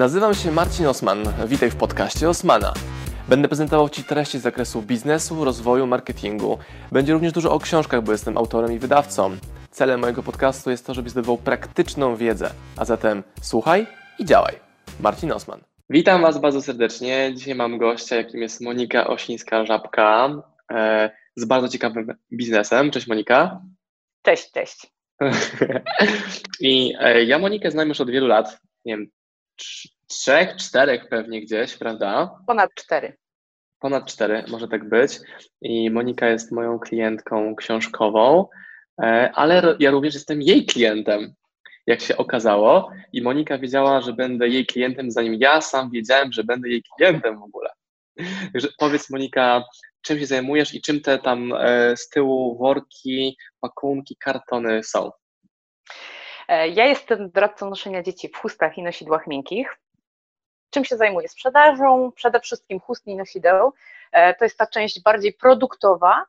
Nazywam 0.00 0.34
się 0.34 0.52
Marcin 0.52 0.86
Osman. 0.86 1.18
Witaj 1.46 1.70
w 1.70 1.76
podcaście 1.76 2.28
Osmana. 2.28 2.74
Będę 3.28 3.48
prezentował 3.48 3.88
Ci 3.88 4.04
treści 4.04 4.38
z 4.38 4.42
zakresu 4.42 4.82
biznesu, 4.82 5.44
rozwoju, 5.44 5.86
marketingu. 5.86 6.58
Będzie 6.92 7.12
również 7.12 7.32
dużo 7.32 7.52
o 7.52 7.58
książkach, 7.58 8.02
bo 8.02 8.12
jestem 8.12 8.38
autorem 8.38 8.72
i 8.72 8.78
wydawcą. 8.78 9.36
Celem 9.70 10.00
mojego 10.00 10.22
podcastu 10.22 10.70
jest 10.70 10.86
to, 10.86 10.94
żebyś 10.94 11.12
zdobywał 11.12 11.38
praktyczną 11.38 12.16
wiedzę. 12.16 12.50
A 12.76 12.84
zatem 12.84 13.22
słuchaj 13.42 13.86
i 14.18 14.24
działaj. 14.24 14.54
Marcin 15.00 15.32
Osman. 15.32 15.60
Witam 15.90 16.22
Was 16.22 16.38
bardzo 16.38 16.62
serdecznie. 16.62 17.32
Dzisiaj 17.34 17.54
mam 17.54 17.78
gościa, 17.78 18.16
jakim 18.16 18.42
jest 18.42 18.60
Monika 18.60 19.06
Osińska-Żabka 19.06 20.40
e, 20.72 21.10
z 21.36 21.44
bardzo 21.44 21.68
ciekawym 21.68 22.14
biznesem. 22.32 22.90
Cześć 22.90 23.06
Monika. 23.06 23.60
Cześć, 24.22 24.52
cześć. 24.52 24.86
I 26.60 26.94
e, 27.00 27.24
ja 27.24 27.38
Monikę 27.38 27.70
znam 27.70 27.88
już 27.88 28.00
od 28.00 28.10
wielu 28.10 28.26
lat. 28.26 28.60
Nie 28.84 28.96
wiem, 28.96 29.10
trzech, 30.06 30.56
czterech 30.56 31.08
pewnie 31.08 31.40
gdzieś, 31.40 31.76
prawda? 31.76 32.38
Ponad 32.46 32.74
cztery. 32.74 33.16
Ponad 33.80 34.06
cztery, 34.06 34.44
może 34.48 34.68
tak 34.68 34.88
być. 34.88 35.18
I 35.62 35.90
Monika 35.90 36.28
jest 36.28 36.52
moją 36.52 36.78
klientką 36.78 37.56
książkową, 37.56 38.46
e, 39.02 39.30
ale 39.34 39.76
ja 39.78 39.90
również 39.90 40.14
jestem 40.14 40.42
jej 40.42 40.66
klientem, 40.66 41.34
jak 41.86 42.00
się 42.00 42.16
okazało. 42.16 42.90
I 43.12 43.22
Monika 43.22 43.58
wiedziała, 43.58 44.00
że 44.00 44.12
będę 44.12 44.48
jej 44.48 44.66
klientem, 44.66 45.10
zanim 45.10 45.34
ja 45.34 45.60
sam 45.60 45.90
wiedziałem, 45.90 46.32
że 46.32 46.44
będę 46.44 46.68
jej 46.68 46.82
klientem 46.96 47.40
w 47.40 47.42
ogóle. 47.42 47.70
Także 48.52 48.68
powiedz 48.78 49.10
Monika, 49.10 49.64
czym 50.02 50.18
się 50.18 50.26
zajmujesz 50.26 50.74
i 50.74 50.80
czym 50.80 51.00
te 51.00 51.18
tam 51.18 51.52
e, 51.52 51.96
z 51.96 52.08
tyłu 52.08 52.58
worki, 52.58 53.36
pakunki, 53.60 54.16
kartony 54.16 54.84
są? 54.84 55.10
E, 56.50 56.68
ja 56.68 56.86
jestem 56.86 57.30
doradcą 57.30 57.70
noszenia 57.70 58.02
dzieci 58.02 58.28
w 58.28 58.36
chustach 58.36 58.78
i 58.78 58.82
nosidłach 58.82 59.26
miękkich. 59.26 59.76
Czym 60.70 60.84
się 60.84 60.96
zajmuję? 60.96 61.28
Sprzedażą 61.28 62.12
przede 62.12 62.40
wszystkim 62.40 62.80
chust 62.80 63.06
i 63.06 63.16
nosideł. 63.16 63.72
E, 64.12 64.34
to 64.34 64.44
jest 64.44 64.58
ta 64.58 64.66
część 64.66 65.02
bardziej 65.02 65.32
produktowa, 65.32 66.24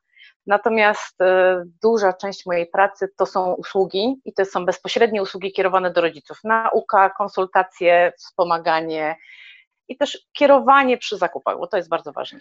natomiast 0.47 1.21
e, 1.21 1.63
duża 1.81 2.13
część 2.13 2.45
mojej 2.45 2.67
pracy 2.67 3.09
to 3.17 3.25
są 3.25 3.53
usługi 3.53 4.21
i 4.25 4.33
to 4.33 4.45
są 4.45 4.65
bezpośrednie 4.65 5.21
usługi 5.21 5.51
kierowane 5.51 5.91
do 5.91 6.01
rodziców. 6.01 6.39
Nauka, 6.43 7.09
konsultacje, 7.09 8.13
wspomaganie 8.17 9.15
i 9.87 9.97
też 9.97 10.27
kierowanie 10.33 10.97
przy 10.97 11.17
zakupach, 11.17 11.57
bo 11.57 11.67
to 11.67 11.77
jest 11.77 11.89
bardzo 11.89 12.11
ważne. 12.11 12.39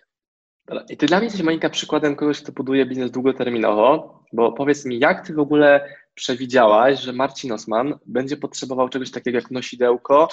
I 0.89 0.97
ty 0.97 1.07
dla 1.07 1.17
mnie 1.17 1.25
jesteś, 1.25 1.43
Monika, 1.43 1.71
przykładem 1.71 2.17
kogoś, 2.17 2.43
kto 2.43 2.53
buduje 2.53 2.87
biznes 2.87 3.11
długoterminowo, 3.11 4.21
bo 4.33 4.53
powiedz 4.53 4.85
mi, 4.85 4.99
jak 4.99 5.27
ty 5.27 5.35
w 5.35 5.39
ogóle 5.39 5.89
przewidziałaś, 6.15 7.01
że 7.01 7.13
Marcin 7.13 7.53
Osman 7.53 7.99
będzie 8.07 8.37
potrzebował 8.37 8.89
czegoś 8.89 9.11
takiego 9.11 9.39
jak 9.39 9.51
nosidełko 9.51 10.29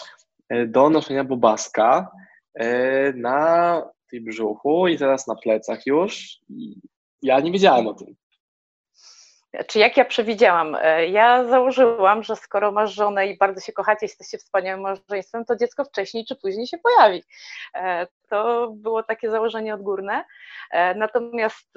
e, 0.49 0.65
do 0.65 0.89
noszenia 0.89 1.23
bobaska 1.23 2.11
e, 2.53 3.13
na 3.13 3.81
tej 4.11 4.21
brzuchu 4.21 4.87
i 4.87 4.97
teraz 4.97 5.27
na 5.27 5.35
plecach 5.35 5.85
już. 5.85 6.39
Ja 7.21 7.39
nie 7.39 7.51
wiedziałem 7.51 7.87
o 7.87 7.93
tym. 7.93 8.15
Czy 9.67 9.79
jak 9.79 9.97
ja 9.97 10.05
przewidziałam? 10.05 10.77
E, 10.81 11.07
ja 11.07 11.43
założyłam, 11.45 12.23
że 12.23 12.35
skoro 12.35 12.71
masz 12.71 12.93
żonę 12.93 13.27
i 13.27 13.37
bardzo 13.37 13.61
się 13.61 13.73
kochacie, 13.73 14.05
jesteście 14.05 14.37
wspaniałym 14.37 14.81
małżeństwem, 14.81 15.45
to 15.45 15.55
dziecko 15.55 15.85
wcześniej 15.85 16.25
czy 16.25 16.35
później 16.35 16.67
się 16.67 16.77
pojawi. 16.77 17.23
To 18.29 18.71
było 18.75 19.03
takie 19.03 19.31
założenie 19.31 19.73
odgórne. 19.73 20.23
Natomiast 20.95 21.73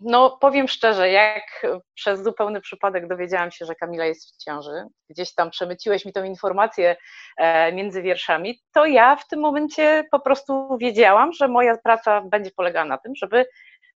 no, 0.00 0.38
powiem 0.40 0.68
szczerze, 0.68 1.10
jak 1.10 1.66
przez 1.94 2.22
zupełny 2.22 2.60
przypadek 2.60 3.08
dowiedziałam 3.08 3.50
się, 3.50 3.66
że 3.66 3.74
Kamila 3.74 4.04
jest 4.04 4.34
w 4.34 4.44
ciąży, 4.44 4.84
gdzieś 5.10 5.34
tam 5.34 5.50
przemyciłeś 5.50 6.04
mi 6.04 6.12
tą 6.12 6.24
informację 6.24 6.96
e, 7.36 7.72
między 7.72 8.02
wierszami, 8.02 8.60
to 8.74 8.86
ja 8.86 9.16
w 9.16 9.28
tym 9.28 9.40
momencie 9.40 10.04
po 10.10 10.20
prostu 10.20 10.78
wiedziałam, 10.80 11.32
że 11.32 11.48
moja 11.48 11.76
praca 11.78 12.20
będzie 12.20 12.50
polegała 12.50 12.86
na 12.86 12.98
tym, 12.98 13.12
żeby 13.14 13.46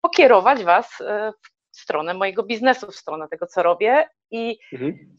pokierować 0.01 0.63
Was 0.63 1.01
e, 1.01 1.31
w 1.71 1.79
stronę 1.79 2.13
mojego 2.13 2.43
biznesu, 2.43 2.87
w 2.87 2.95
stronę 2.95 3.27
tego, 3.27 3.47
co 3.47 3.63
robię 3.63 4.07
i 4.31 4.59
mhm. 4.73 5.17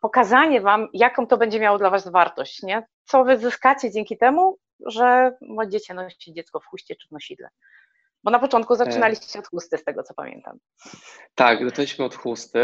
pokazanie 0.00 0.60
Wam, 0.60 0.88
jaką 0.92 1.26
to 1.26 1.36
będzie 1.36 1.60
miało 1.60 1.78
dla 1.78 1.90
Was 1.90 2.08
wartość, 2.08 2.62
nie? 2.62 2.86
co 3.04 3.24
Wy 3.24 3.38
zyskacie 3.38 3.90
dzięki 3.90 4.18
temu, 4.18 4.58
że 4.86 5.32
będziecie 5.56 5.94
nosić 5.94 6.34
dziecko 6.34 6.60
w 6.60 6.66
chuście 6.66 6.96
czy 6.96 7.08
w 7.08 7.12
nosidle. 7.12 7.48
Bo 8.24 8.30
na 8.30 8.38
początku 8.38 8.74
zaczynaliście 8.74 9.38
od 9.38 9.46
chusty, 9.46 9.78
z 9.78 9.84
tego 9.84 10.02
co 10.02 10.14
pamiętam. 10.14 10.58
Tak, 11.34 11.64
zaczęliśmy 11.64 12.04
od 12.04 12.14
chusty 12.14 12.60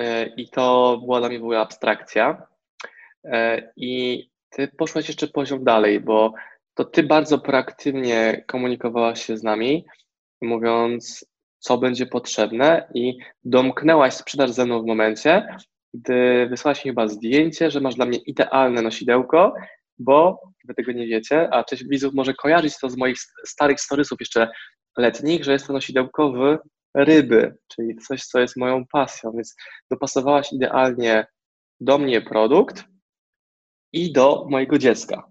e, 0.00 0.26
i 0.26 0.48
to 0.48 0.98
była 1.04 1.20
dla 1.20 1.28
mnie 1.28 1.38
była 1.38 1.60
abstrakcja. 1.60 2.46
E, 3.24 3.72
I 3.76 4.22
ty 4.50 4.68
poszłaś 4.68 5.08
jeszcze 5.08 5.28
poziom 5.28 5.64
dalej, 5.64 6.00
bo 6.00 6.32
to 6.74 6.84
ty 6.84 7.02
bardzo 7.02 7.38
proaktywnie 7.38 8.44
komunikowałaś 8.46 9.26
się 9.26 9.36
z 9.36 9.42
nami, 9.42 9.84
mówiąc, 10.42 11.26
co 11.58 11.78
będzie 11.78 12.06
potrzebne, 12.06 12.88
i 12.94 13.18
domknęłaś 13.44 14.14
sprzedaż 14.14 14.50
ze 14.50 14.64
mną 14.64 14.82
w 14.82 14.86
momencie, 14.86 15.56
gdy 15.94 16.46
wysłałaś 16.50 16.84
mi 16.84 16.90
chyba 16.90 17.08
zdjęcie, 17.08 17.70
że 17.70 17.80
masz 17.80 17.94
dla 17.94 18.06
mnie 18.06 18.18
idealne 18.18 18.82
nosidełko, 18.82 19.54
bo 19.98 20.40
wy 20.64 20.74
tego 20.74 20.92
nie 20.92 21.06
wiecie, 21.06 21.48
a 21.54 21.64
część 21.64 21.84
widzów 21.84 22.14
może 22.14 22.34
kojarzyć 22.34 22.78
to 22.78 22.90
z 22.90 22.96
moich 22.96 23.16
starych 23.44 23.80
storysów 23.80 24.20
jeszcze 24.20 24.48
letnich, 24.96 25.44
że 25.44 25.52
jest 25.52 25.66
to 25.66 25.72
nosidełko 25.72 26.32
w 26.32 26.58
ryby, 26.94 27.56
czyli 27.68 27.96
coś, 27.96 28.24
co 28.24 28.40
jest 28.40 28.56
moją 28.56 28.86
pasją, 28.86 29.32
więc 29.32 29.56
dopasowałaś 29.90 30.52
idealnie 30.52 31.26
do 31.80 31.98
mnie 31.98 32.20
produkt 32.20 32.84
i 33.92 34.12
do 34.12 34.46
mojego 34.48 34.78
dziecka. 34.78 35.28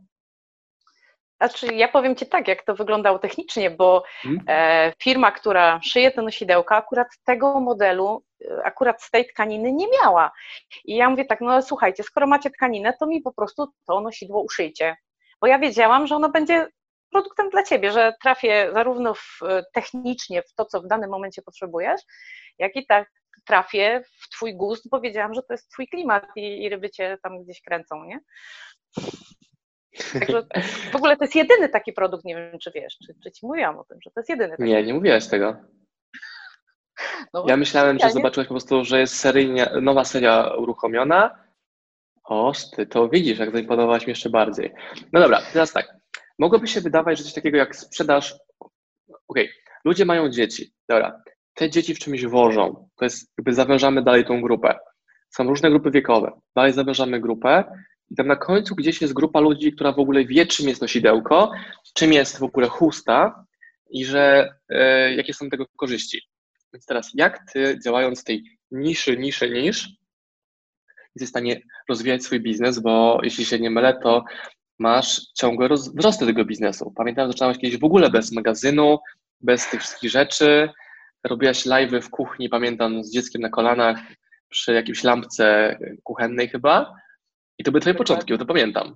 Znaczy, 1.37 1.67
ja 1.73 1.87
powiem 1.87 2.15
Ci 2.15 2.25
tak, 2.25 2.47
jak 2.47 2.63
to 2.63 2.75
wyglądało 2.75 3.19
technicznie, 3.19 3.69
bo 3.69 4.03
hmm? 4.21 4.43
e, 4.47 4.93
firma, 5.03 5.31
która 5.31 5.79
szyje 5.83 6.11
te 6.11 6.21
nosidełka, 6.21 6.75
akurat 6.75 7.07
tego 7.23 7.59
modelu, 7.59 8.23
e, 8.41 8.65
akurat 8.65 9.03
z 9.03 9.11
tej 9.11 9.27
tkaniny 9.27 9.71
nie 9.71 9.87
miała. 10.01 10.31
I 10.85 10.95
ja 10.95 11.09
mówię 11.09 11.25
tak, 11.25 11.41
no 11.41 11.61
słuchajcie, 11.61 12.03
skoro 12.03 12.27
macie 12.27 12.49
tkaninę, 12.49 12.93
to 12.99 13.07
mi 13.07 13.21
po 13.21 13.33
prostu 13.33 13.67
to 13.87 14.01
nosidło 14.01 14.41
uszyjcie. 14.41 14.95
Bo 15.41 15.47
ja 15.47 15.59
wiedziałam, 15.59 16.07
że 16.07 16.15
ono 16.15 16.29
będzie 16.29 16.67
produktem 17.15 17.49
dla 17.49 17.63
ciebie, 17.63 17.91
że 17.91 18.13
trafię 18.21 18.69
zarówno 18.73 19.13
w, 19.13 19.39
technicznie 19.73 20.41
w 20.41 20.53
to, 20.53 20.65
co 20.65 20.81
w 20.81 20.87
danym 20.87 21.09
momencie 21.09 21.41
potrzebujesz, 21.41 22.01
jak 22.59 22.75
i 22.75 22.85
tak 22.85 23.11
trafię 23.45 24.03
w 24.21 24.29
twój 24.29 24.55
gust, 24.55 24.89
bo 24.89 25.01
wiedziałam, 25.01 25.33
że 25.33 25.41
to 25.41 25.53
jest 25.53 25.71
twój 25.71 25.87
klimat 25.87 26.25
i, 26.35 26.63
i 26.63 26.69
ryby 26.69 26.89
cię 26.89 27.17
tam 27.23 27.43
gdzieś 27.43 27.61
kręcą, 27.61 28.03
nie? 28.03 28.19
Także 30.13 30.47
w 30.91 30.95
ogóle 30.95 31.17
to 31.17 31.23
jest 31.23 31.35
jedyny 31.35 31.69
taki 31.69 31.93
produkt, 31.93 32.25
nie 32.25 32.35
wiem, 32.35 32.59
czy 32.59 32.71
wiesz, 32.71 32.97
czy, 33.05 33.15
czy 33.23 33.31
ci 33.31 33.47
mówiłam 33.47 33.79
o 33.79 33.83
tym, 33.83 33.97
że 34.01 34.11
to 34.11 34.19
jest 34.19 34.29
jedyny. 34.29 34.57
Taki 34.57 34.63
nie, 34.63 34.83
nie 34.83 34.93
mówiłaś 34.93 35.27
tego. 35.27 35.55
No, 37.33 37.45
ja 37.47 37.57
myślałem, 37.57 37.99
że 37.99 38.11
zobaczyłaś 38.11 38.47
po 38.47 38.53
prostu, 38.53 38.85
że 38.85 38.99
jest 38.99 39.15
seryjnie, 39.15 39.69
nowa 39.81 40.03
seria 40.03 40.53
uruchomiona. 40.57 41.45
O, 42.23 42.51
ty 42.75 42.85
to 42.85 43.09
widzisz, 43.09 43.39
jak 43.39 43.51
zaimponowałaś 43.51 44.07
mi 44.07 44.11
jeszcze 44.11 44.29
bardziej. 44.29 44.73
No 45.13 45.19
dobra, 45.19 45.41
teraz 45.53 45.73
tak. 45.73 46.04
Mogłoby 46.39 46.67
się 46.67 46.81
wydawać, 46.81 47.17
że 47.17 47.23
coś 47.23 47.33
takiego 47.33 47.57
jak 47.57 47.75
sprzedaż. 47.75 48.35
Okej, 49.27 49.45
okay. 49.45 49.49
ludzie 49.85 50.05
mają 50.05 50.29
dzieci. 50.29 50.73
Dobra, 50.89 51.21
te 51.53 51.69
dzieci 51.69 51.95
w 51.95 51.99
czymś 51.99 52.25
wożą. 52.25 52.89
To 52.95 53.05
jest 53.05 53.33
jakby 53.37 53.53
zawężamy 53.53 54.03
dalej 54.03 54.25
tą 54.25 54.41
grupę. 54.41 54.75
Są 55.29 55.43
różne 55.43 55.69
grupy 55.69 55.91
wiekowe. 55.91 56.31
Dalej 56.55 56.73
zawężamy 56.73 57.21
grupę 57.21 57.63
i 58.11 58.15
tam 58.15 58.27
na 58.27 58.35
końcu 58.35 58.75
gdzieś 58.75 59.01
jest 59.01 59.13
grupa 59.13 59.39
ludzi, 59.39 59.73
która 59.73 59.91
w 59.91 59.99
ogóle 59.99 60.25
wie, 60.25 60.45
czym 60.45 60.69
jest 60.69 60.81
nosidełko, 60.81 61.51
czym 61.93 62.13
jest 62.13 62.39
w 62.39 62.43
ogóle 62.43 62.67
chusta 62.67 63.45
i 63.89 64.05
że 64.05 64.53
e, 64.69 65.13
jakie 65.15 65.33
są 65.33 65.49
tego 65.49 65.65
korzyści. 65.77 66.21
Więc 66.73 66.85
teraz, 66.85 67.11
jak 67.13 67.51
ty 67.53 67.79
działając 67.83 68.21
w 68.21 68.23
tej 68.23 68.43
niszy, 68.71 69.17
niszy, 69.17 69.49
nisz, 69.49 69.89
jesteś 71.15 71.27
w 71.27 71.29
stanie 71.29 71.61
rozwijać 71.89 72.23
swój 72.23 72.39
biznes, 72.39 72.79
bo 72.79 73.19
jeśli 73.23 73.45
się 73.45 73.59
nie 73.59 73.69
mylę, 73.69 73.99
to 74.03 74.23
masz 74.79 75.21
ciągłe 75.33 75.69
wzrosty 75.69 76.25
tego 76.25 76.45
biznesu. 76.45 76.93
Pamiętam, 76.95 77.27
zaczynałeś 77.27 77.57
kiedyś 77.57 77.79
w 77.79 77.83
ogóle 77.83 78.09
bez 78.09 78.31
magazynu, 78.31 78.99
bez 79.41 79.69
tych 79.69 79.81
wszystkich 79.81 80.11
rzeczy. 80.11 80.69
Robiłaś 81.23 81.65
live 81.65 81.91
w 81.91 82.09
kuchni, 82.09 82.49
pamiętam, 82.49 83.03
z 83.03 83.11
dzieckiem 83.11 83.41
na 83.41 83.49
kolanach 83.49 83.97
przy 84.49 84.73
jakiejś 84.73 85.03
lampce 85.03 85.77
kuchennej 86.03 86.47
chyba. 86.47 86.95
I 87.57 87.63
to 87.63 87.71
były 87.71 87.81
twoje 87.81 87.95
początki, 87.95 88.37
to 88.37 88.45
pamiętam. 88.45 88.95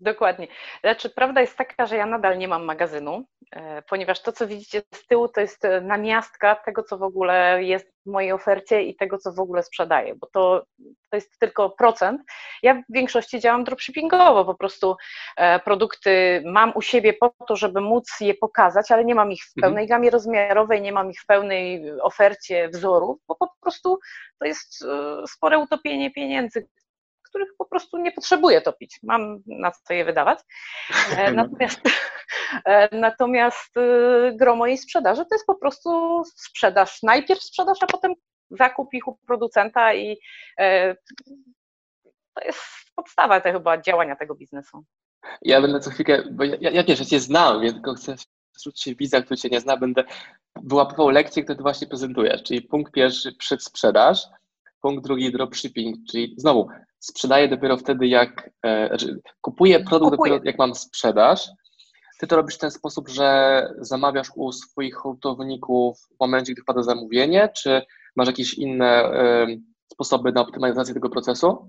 Dokładnie. 0.00 0.48
Znaczy, 0.80 1.10
prawda 1.10 1.40
jest 1.40 1.56
taka, 1.56 1.86
że 1.86 1.96
ja 1.96 2.06
nadal 2.06 2.38
nie 2.38 2.48
mam 2.48 2.64
magazynu, 2.64 3.24
e, 3.52 3.82
ponieważ 3.82 4.22
to, 4.22 4.32
co 4.32 4.46
widzicie 4.46 4.82
z 4.94 5.06
tyłu, 5.06 5.28
to 5.28 5.40
jest 5.40 5.64
e, 5.64 5.80
namiastka 5.80 6.54
tego, 6.54 6.82
co 6.82 6.98
w 6.98 7.02
ogóle 7.02 7.64
jest 7.64 7.92
w 8.06 8.10
mojej 8.10 8.32
ofercie 8.32 8.82
i 8.82 8.96
tego, 8.96 9.18
co 9.18 9.32
w 9.32 9.40
ogóle 9.40 9.62
sprzedaję, 9.62 10.14
bo 10.14 10.26
to, 10.26 10.66
to 11.10 11.16
jest 11.16 11.38
tylko 11.38 11.70
procent. 11.70 12.22
Ja 12.62 12.74
w 12.74 12.82
większości 12.88 13.40
działam 13.40 13.64
dropshippingowo, 13.64 14.44
po 14.44 14.54
prostu 14.54 14.96
e, 15.36 15.60
produkty 15.60 16.42
mam 16.46 16.72
u 16.74 16.82
siebie 16.82 17.12
po 17.12 17.34
to, 17.48 17.56
żeby 17.56 17.80
móc 17.80 18.20
je 18.20 18.34
pokazać, 18.34 18.90
ale 18.90 19.04
nie 19.04 19.14
mam 19.14 19.32
ich 19.32 19.44
w 19.44 19.52
mhm. 19.56 19.62
pełnej 19.62 19.88
gamie 19.88 20.10
rozmiarowej, 20.10 20.82
nie 20.82 20.92
mam 20.92 21.10
ich 21.10 21.20
w 21.20 21.26
pełnej 21.26 21.92
ofercie 22.00 22.68
wzorów, 22.68 23.18
bo 23.28 23.34
po 23.34 23.52
prostu 23.60 23.98
to 24.38 24.46
jest 24.46 24.84
spore 25.26 25.58
utopienie 25.58 26.10
pieniędzy, 26.10 26.68
których 27.36 27.56
po 27.58 27.64
prostu 27.64 27.98
nie 27.98 28.12
potrzebuję 28.12 28.60
to 28.60 28.72
pić. 28.72 28.98
Mam 29.02 29.42
na 29.46 29.70
co 29.70 29.94
je 29.94 30.04
wydawać. 30.04 30.38
E, 31.16 31.32
natomiast, 31.42 31.80
e, 32.64 32.96
natomiast 32.96 33.76
y, 33.76 34.32
gro 34.36 34.56
mojej 34.56 34.78
sprzedaży 34.78 35.24
to 35.24 35.34
jest 35.34 35.46
po 35.46 35.54
prostu 35.54 36.22
sprzedaż. 36.36 37.02
Najpierw 37.02 37.42
sprzedaż, 37.42 37.78
a 37.82 37.86
potem 37.86 38.14
zakup 38.50 38.94
ich 38.94 39.08
u 39.08 39.18
producenta 39.26 39.94
i 39.94 40.16
to 42.34 42.44
jest 42.44 42.60
podstawa 42.96 43.40
te 43.40 43.52
chyba 43.52 43.80
działania 43.82 44.16
tego 44.16 44.34
biznesu. 44.34 44.84
Ja 45.42 45.60
będę 45.60 45.80
co 45.80 45.90
chwilkę, 45.90 46.22
bo 46.30 46.44
ja, 46.44 46.70
ja 46.70 46.84
pierwsze 46.84 47.06
cię 47.06 47.20
znam, 47.20 47.60
więc 47.60 47.74
tylko 47.74 47.94
chcę 47.94 48.14
wśród 48.58 48.80
się 48.80 48.94
widza, 48.94 49.22
który 49.22 49.36
cię 49.36 49.48
nie 49.48 49.60
zna, 49.60 49.76
będę 49.76 50.04
wyłapywał 50.62 51.10
lekcje, 51.10 51.42
które 51.42 51.56
ty 51.56 51.62
właśnie 51.62 51.86
prezentujesz. 51.86 52.42
Czyli 52.42 52.62
punkt 52.62 52.92
pierwszy 52.92 53.32
przedsprzedaż, 53.32 54.22
punkt 54.80 55.04
drugi 55.04 55.32
dropshipping, 55.32 55.96
czyli 56.10 56.34
znowu 56.38 56.68
sprzedaję 56.98 57.48
dopiero 57.48 57.76
wtedy, 57.76 58.06
jak 58.06 58.50
e, 58.62 58.88
znaczy 58.88 59.20
kupuję 59.40 59.80
produkt 59.80 60.16
Kupuję. 60.16 60.32
dopiero 60.32 60.50
jak 60.50 60.58
mam 60.58 60.74
sprzedaż. 60.74 61.48
Ty 62.18 62.26
to 62.26 62.36
robisz 62.36 62.54
w 62.54 62.58
ten 62.58 62.70
sposób, 62.70 63.08
że 63.08 63.62
zamawiasz 63.78 64.28
u 64.36 64.52
swoich 64.52 64.94
hurtowników 64.94 65.98
w 66.16 66.20
momencie, 66.20 66.52
gdy 66.52 66.62
wpada 66.62 66.82
zamówienie, 66.82 67.48
czy 67.56 67.82
masz 68.16 68.26
jakieś 68.26 68.54
inne 68.54 68.86
e, 68.86 69.46
sposoby 69.92 70.32
na 70.32 70.40
optymalizację 70.40 70.94
tego 70.94 71.10
procesu? 71.10 71.68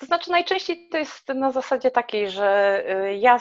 To 0.00 0.06
znaczy 0.06 0.30
najczęściej 0.30 0.88
to 0.88 0.98
jest 0.98 1.28
na 1.28 1.52
zasadzie 1.52 1.90
takiej, 1.90 2.30
że 2.30 2.82
y, 3.08 3.14
ja 3.14 3.38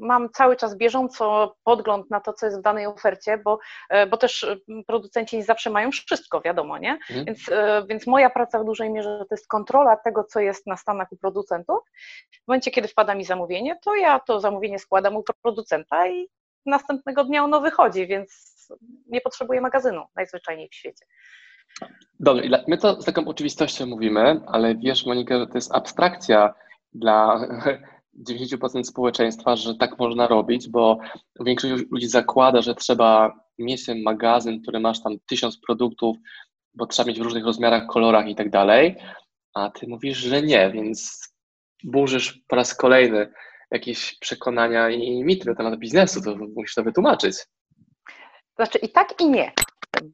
mam 0.00 0.30
cały 0.30 0.56
czas 0.56 0.76
bieżąco 0.76 1.56
podgląd 1.64 2.10
na 2.10 2.20
to, 2.20 2.32
co 2.32 2.46
jest 2.46 2.58
w 2.58 2.62
danej 2.62 2.86
ofercie, 2.86 3.38
bo, 3.38 3.58
y, 3.94 4.06
bo 4.06 4.16
też 4.16 4.42
y, 4.42 4.60
producenci 4.86 5.36
nie 5.36 5.44
zawsze 5.44 5.70
mają 5.70 5.90
wszystko, 5.90 6.40
wiadomo, 6.40 6.78
nie? 6.78 6.92
Mhm. 6.92 7.24
Więc, 7.24 7.50
więc 7.88 8.06
moja 8.06 8.30
praca 8.30 8.58
w 8.58 8.64
dużej 8.64 8.90
mierze 8.90 9.18
to 9.18 9.34
jest 9.34 9.48
kontrola 9.48 9.96
tego, 9.96 10.24
co 10.24 10.40
jest 10.40 10.66
na 10.66 10.76
stanach 10.76 11.12
u 11.12 11.16
producentów. 11.16 11.78
W 12.44 12.48
momencie, 12.48 12.70
kiedy 12.70 12.88
wpada 12.88 13.14
mi 13.14 13.24
zamówienie, 13.24 13.78
to 13.84 13.94
ja 13.94 14.20
to 14.20 14.40
zamówienie 14.40 14.78
składam 14.78 15.16
u 15.16 15.24
producenta 15.42 16.08
i 16.08 16.28
następnego 16.66 17.24
dnia 17.24 17.44
ono 17.44 17.60
wychodzi, 17.60 18.06
więc 18.06 18.56
nie 19.06 19.20
potrzebuję 19.20 19.60
magazynu 19.60 20.04
najzwyczajniej 20.16 20.68
w 20.68 20.74
świecie. 20.74 21.06
Dobrze, 22.20 22.64
my 22.68 22.78
to 22.78 23.02
z 23.02 23.04
taką 23.04 23.28
oczywistością 23.28 23.86
mówimy, 23.86 24.40
ale 24.46 24.74
wiesz, 24.74 25.06
Monika, 25.06 25.38
że 25.38 25.46
to 25.46 25.54
jest 25.54 25.74
abstrakcja 25.74 26.54
dla 26.92 27.40
90% 28.28 28.84
społeczeństwa, 28.84 29.56
że 29.56 29.74
tak 29.74 29.98
można 29.98 30.26
robić, 30.26 30.68
bo 30.68 30.98
większość 31.40 31.84
ludzi 31.90 32.08
zakłada, 32.08 32.62
że 32.62 32.74
trzeba 32.74 33.32
mieć 33.58 33.86
ten 33.86 34.02
magazyn, 34.02 34.62
który 34.62 34.80
masz 34.80 35.02
tam 35.02 35.16
tysiąc 35.28 35.58
produktów, 35.66 36.16
bo 36.74 36.86
trzeba 36.86 37.08
mieć 37.08 37.18
w 37.18 37.22
różnych 37.22 37.44
rozmiarach, 37.44 37.86
kolorach 37.86 38.28
i 38.28 38.34
tak 38.34 38.50
dalej, 38.50 38.96
a 39.54 39.70
ty 39.70 39.86
mówisz, 39.88 40.18
że 40.18 40.42
nie, 40.42 40.70
więc 40.70 41.28
burzysz 41.84 42.40
po 42.48 42.56
raz 42.56 42.74
kolejny 42.74 43.32
jakieś 43.70 44.18
przekonania 44.18 44.90
i 44.90 45.24
mity 45.24 45.48
na 45.48 45.54
temat 45.54 45.78
biznesu, 45.78 46.22
to 46.22 46.36
musisz 46.36 46.74
to 46.74 46.82
wytłumaczyć. 46.82 47.36
Znaczy 48.56 48.78
i 48.78 48.88
tak 48.88 49.20
i 49.20 49.30
nie, 49.30 49.52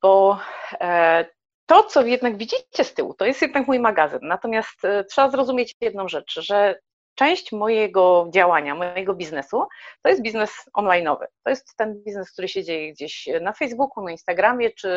bo 0.03 0.39
e, 0.81 1.25
to, 1.67 1.83
co 1.83 2.03
jednak 2.07 2.37
widzicie 2.37 2.85
z 2.85 2.95
tyłu, 2.95 3.15
to 3.15 3.25
jest 3.25 3.43
jednak 3.43 3.67
mój 3.67 3.81
magazyn. 3.81 4.21
Natomiast 4.23 4.85
e, 4.85 5.05
trzeba 5.05 5.31
zrozumieć 5.31 5.75
jedną 5.81 6.09
rzecz, 6.09 6.41
że 6.41 6.79
część 7.15 7.53
mojego 7.53 8.29
działania, 8.35 8.75
mojego 8.75 9.15
biznesu 9.15 9.67
to 10.03 10.09
jest 10.09 10.23
biznes 10.23 10.51
online'owy. 10.77 11.25
To 11.45 11.51
jest 11.51 11.77
ten 11.77 12.03
biznes, 12.03 12.33
który 12.33 12.49
się 12.49 12.65
dzieje 12.65 12.93
gdzieś 12.93 13.29
na 13.41 13.53
Facebooku, 13.53 14.05
na 14.05 14.11
Instagramie 14.11 14.71
czy 14.71 14.89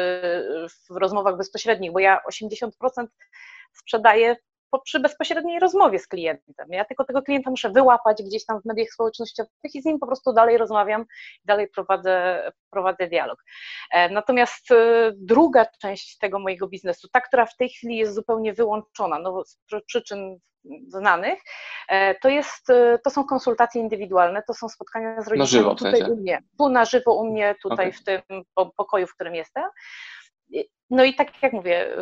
w 0.90 0.98
rozmowach 0.98 1.38
bezpośrednich, 1.38 1.92
bo 1.92 2.00
ja 2.00 2.20
80% 2.30 2.70
sprzedaję 3.74 4.36
przy 4.80 5.00
bezpośredniej 5.00 5.60
rozmowie 5.60 6.00
z 6.00 6.08
klientem. 6.08 6.68
Ja 6.70 6.86
tylko 6.86 7.04
tego 7.04 7.22
klienta 7.22 7.50
muszę 7.50 7.70
wyłapać 7.70 8.24
gdzieś 8.24 8.46
tam 8.46 8.62
w 8.62 8.66
mediach 8.66 8.90
społecznościowych 8.90 9.76
i 9.76 9.82
z 9.82 9.86
nim 9.86 10.00
po 10.00 10.08
prostu 10.08 10.34
dalej 10.34 10.58
rozmawiam, 10.58 11.06
dalej 11.46 11.68
prowadzę, 11.68 12.44
prowadzę 12.72 13.08
dialog. 13.08 13.44
E, 13.92 14.10
natomiast 14.10 14.72
e, 14.72 15.12
druga 15.16 15.66
część 15.82 16.18
tego 16.18 16.40
mojego 16.40 16.68
biznesu, 16.68 17.08
ta, 17.12 17.22
która 17.22 17.46
w 17.46 17.58
tej 17.58 17.70
chwili 17.70 17.98
jest 17.98 18.14
zupełnie 18.14 18.54
wyłączona, 18.54 19.20
no 19.20 19.44
z 19.46 19.58
przyczyn 19.88 20.40
znanych, 20.88 21.40
e, 21.90 22.16
to, 22.16 22.30
jest, 22.30 22.68
to 23.04 23.10
są 23.10 23.24
konsultacje 23.24 23.82
indywidualne, 23.82 24.44
to 24.48 24.54
są 24.54 24.70
spotkania 24.70 25.22
z 25.22 25.28
rodzicami 25.28 25.40
na 25.40 25.46
żywo, 25.46 25.76
tutaj 25.76 26.12
u 26.12 26.16
mnie, 26.16 26.44
tu 26.58 26.70
na 26.70 26.86
żywo 26.86 27.14
u 27.14 27.32
mnie, 27.32 27.56
tutaj 27.64 27.90
okay. 27.90 27.92
w 27.92 28.04
tym 28.04 28.22
pokoju, 28.78 29.08
w 29.08 29.14
którym 29.14 29.36
jestem. 29.36 29.64
No 30.90 31.04
i 31.04 31.16
tak 31.16 31.44
jak 31.44 31.54
mówię, 31.54 31.96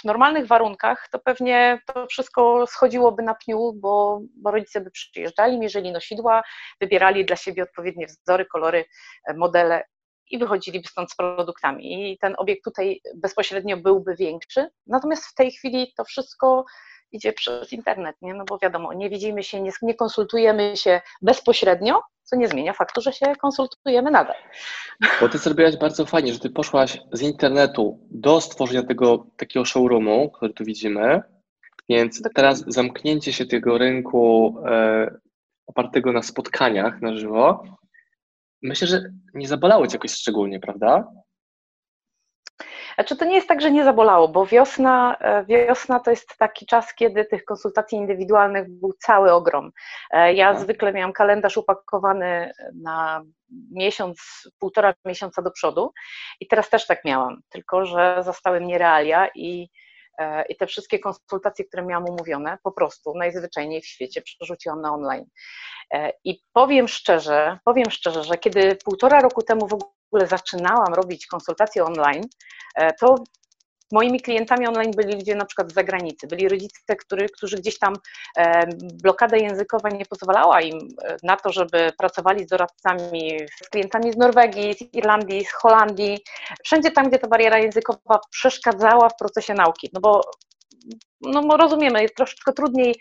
w 0.00 0.04
normalnych 0.04 0.46
warunkach 0.46 1.08
to 1.12 1.18
pewnie 1.18 1.78
to 1.86 2.06
wszystko 2.06 2.66
schodziłoby 2.66 3.22
na 3.22 3.34
pniu, 3.34 3.72
bo, 3.72 4.20
bo 4.42 4.50
rodzice 4.50 4.80
by 4.80 4.90
przyjeżdżali, 4.90 5.58
mierzyli 5.58 5.92
nosidła, 5.92 6.42
wybierali 6.80 7.24
dla 7.24 7.36
siebie 7.36 7.62
odpowiednie 7.62 8.06
wzory, 8.06 8.46
kolory, 8.46 8.84
e, 9.28 9.34
modele 9.34 9.84
i 10.30 10.38
wychodziliby 10.38 10.88
stąd 10.88 11.10
z 11.10 11.16
produktami. 11.16 12.12
I 12.12 12.18
ten 12.18 12.34
obiekt 12.38 12.64
tutaj 12.64 13.00
bezpośrednio 13.16 13.76
byłby 13.76 14.16
większy. 14.16 14.68
Natomiast 14.86 15.24
w 15.26 15.34
tej 15.34 15.52
chwili 15.52 15.92
to 15.96 16.04
wszystko 16.04 16.64
idzie 17.14 17.32
przez 17.32 17.72
internet, 17.72 18.16
nie? 18.22 18.34
no 18.34 18.44
bo 18.44 18.58
wiadomo, 18.58 18.92
nie 18.92 19.10
widzimy 19.10 19.42
się, 19.42 19.60
nie, 19.60 19.70
nie 19.82 19.94
konsultujemy 19.94 20.76
się 20.76 21.00
bezpośrednio, 21.22 22.00
co 22.22 22.36
nie 22.36 22.48
zmienia 22.48 22.72
faktu, 22.72 23.00
że 23.00 23.12
się 23.12 23.26
konsultujemy 23.40 24.10
nadal. 24.10 24.36
Bo 25.20 25.28
ty 25.28 25.38
zrobiłaś 25.38 25.76
bardzo 25.76 26.06
fajnie, 26.06 26.32
że 26.32 26.38
ty 26.38 26.50
poszłaś 26.50 27.00
z 27.12 27.22
internetu 27.22 27.98
do 28.10 28.40
stworzenia 28.40 28.82
tego 28.82 29.26
takiego 29.36 29.64
showroomu, 29.64 30.30
który 30.30 30.52
tu 30.52 30.64
widzimy, 30.64 31.22
więc 31.88 32.22
teraz 32.34 32.64
zamknięcie 32.66 33.32
się 33.32 33.46
tego 33.46 33.78
rynku 33.78 34.54
e, 34.66 35.10
opartego 35.66 36.12
na 36.12 36.22
spotkaniach 36.22 37.00
na 37.00 37.16
żywo, 37.16 37.64
myślę, 38.62 38.86
że 38.88 39.02
nie 39.34 39.48
zabolało 39.48 39.86
cię 39.86 39.96
jakoś 39.96 40.12
szczególnie, 40.12 40.60
prawda? 40.60 41.08
Znaczy 42.94 43.16
to 43.16 43.24
nie 43.24 43.34
jest 43.34 43.48
tak, 43.48 43.60
że 43.60 43.70
nie 43.70 43.84
zabolało, 43.84 44.28
bo 44.28 44.46
wiosna, 44.46 45.16
e, 45.20 45.44
wiosna 45.44 46.00
to 46.00 46.10
jest 46.10 46.36
taki 46.38 46.66
czas, 46.66 46.94
kiedy 46.94 47.24
tych 47.24 47.44
konsultacji 47.44 47.98
indywidualnych 47.98 48.70
był 48.70 48.92
cały 48.92 49.32
ogrom. 49.32 49.70
E, 50.10 50.34
ja 50.34 50.48
mhm. 50.48 50.64
zwykle 50.64 50.92
miałam 50.92 51.12
kalendarz 51.12 51.56
upakowany 51.56 52.52
na 52.82 53.22
miesiąc, 53.70 54.48
półtora 54.58 54.94
miesiąca 55.04 55.42
do 55.42 55.50
przodu 55.50 55.92
i 56.40 56.46
teraz 56.46 56.70
też 56.70 56.86
tak 56.86 57.04
miałam, 57.04 57.40
tylko 57.48 57.86
że 57.86 58.18
zastały 58.20 58.60
mnie 58.60 58.78
realia 58.78 59.28
i 59.34 59.68
e, 60.18 60.44
i 60.46 60.56
te 60.56 60.66
wszystkie 60.66 60.98
konsultacje, 60.98 61.64
które 61.64 61.82
miałam 61.82 62.04
umówione, 62.04 62.58
po 62.62 62.72
prostu 62.72 63.14
najzwyczajniej 63.14 63.80
w 63.80 63.86
świecie 63.86 64.22
przerzuciłam 64.22 64.80
na 64.80 64.94
online. 64.94 65.24
I 66.24 66.40
powiem 66.52 66.88
szczerze, 66.88 67.58
powiem 67.64 67.90
szczerze, 67.90 68.24
że 68.24 68.38
kiedy 68.38 68.76
półtora 68.84 69.20
roku 69.20 69.42
temu 69.42 69.68
w 69.68 69.93
ogóle 70.14 70.26
zaczynałam 70.26 70.94
robić 70.94 71.26
konsultacje 71.26 71.84
online, 71.84 72.22
e, 72.76 72.92
to 72.92 73.14
moimi 73.92 74.20
klientami 74.20 74.66
online 74.66 74.90
byli 74.96 75.14
ludzie 75.14 75.34
na 75.34 75.44
przykład 75.44 75.70
z 75.70 75.74
zagranicy, 75.74 76.26
byli 76.26 76.48
rodzice, 76.48 76.96
który, 76.96 77.28
którzy 77.28 77.56
gdzieś 77.56 77.78
tam 77.78 77.94
e, 78.36 78.66
blokada 79.02 79.36
językowa 79.36 79.88
nie 79.88 80.06
pozwalała 80.06 80.60
im 80.60 80.78
e, 81.02 81.16
na 81.22 81.36
to, 81.36 81.52
żeby 81.52 81.92
pracowali 81.98 82.44
z 82.44 82.48
doradcami, 82.48 83.38
z 83.62 83.68
klientami 83.68 84.12
z 84.12 84.16
Norwegii, 84.16 84.74
z 84.74 84.94
Irlandii, 84.94 85.44
z 85.44 85.52
Holandii, 85.52 86.18
wszędzie 86.64 86.90
tam, 86.90 87.08
gdzie 87.08 87.18
ta 87.18 87.28
bariera 87.28 87.58
językowa 87.58 88.20
przeszkadzała 88.30 89.08
w 89.08 89.16
procesie 89.16 89.54
nauki, 89.54 89.90
no 89.92 90.00
bo 90.00 90.20
no 91.24 91.56
rozumiemy, 91.56 92.02
jest 92.02 92.16
troszeczkę 92.16 92.52
trudniej 92.52 92.94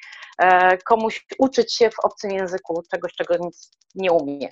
komuś 0.86 1.26
uczyć 1.40 1.76
się 1.76 1.90
w 1.90 2.00
obcym 2.04 2.32
języku 2.32 2.84
czegoś, 2.92 3.14
czego 3.14 3.38
nic 3.38 3.72
nie 3.96 4.12
umie. 4.12 4.50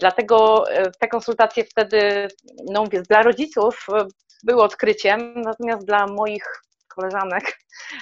Dlatego 0.00 0.70
e, 0.70 0.90
te 0.90 1.08
konsultacje 1.08 1.64
wtedy, 1.64 2.28
no 2.70 2.84
mówię, 2.84 3.02
dla 3.02 3.22
rodziców 3.22 3.86
e, 3.94 4.06
były 4.44 4.62
odkryciem, 4.62 5.34
natomiast 5.42 5.86
dla 5.86 6.06
moich 6.06 6.44
koleżanek, 6.88 7.58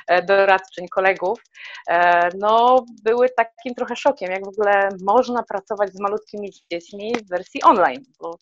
e, 0.08 0.22
doradczyń, 0.22 0.88
kolegów, 0.88 1.40
no 2.38 2.84
były 3.04 3.28
takim 3.28 3.74
trochę 3.74 3.96
szokiem, 3.96 4.30
jak 4.30 4.44
w 4.44 4.48
ogóle 4.48 4.88
można 5.04 5.42
pracować 5.42 5.92
z 5.92 6.00
malutkimi 6.00 6.50
dziećmi 6.72 7.14
w 7.16 7.28
wersji 7.28 7.62
online, 7.62 8.04
bo 8.20 8.38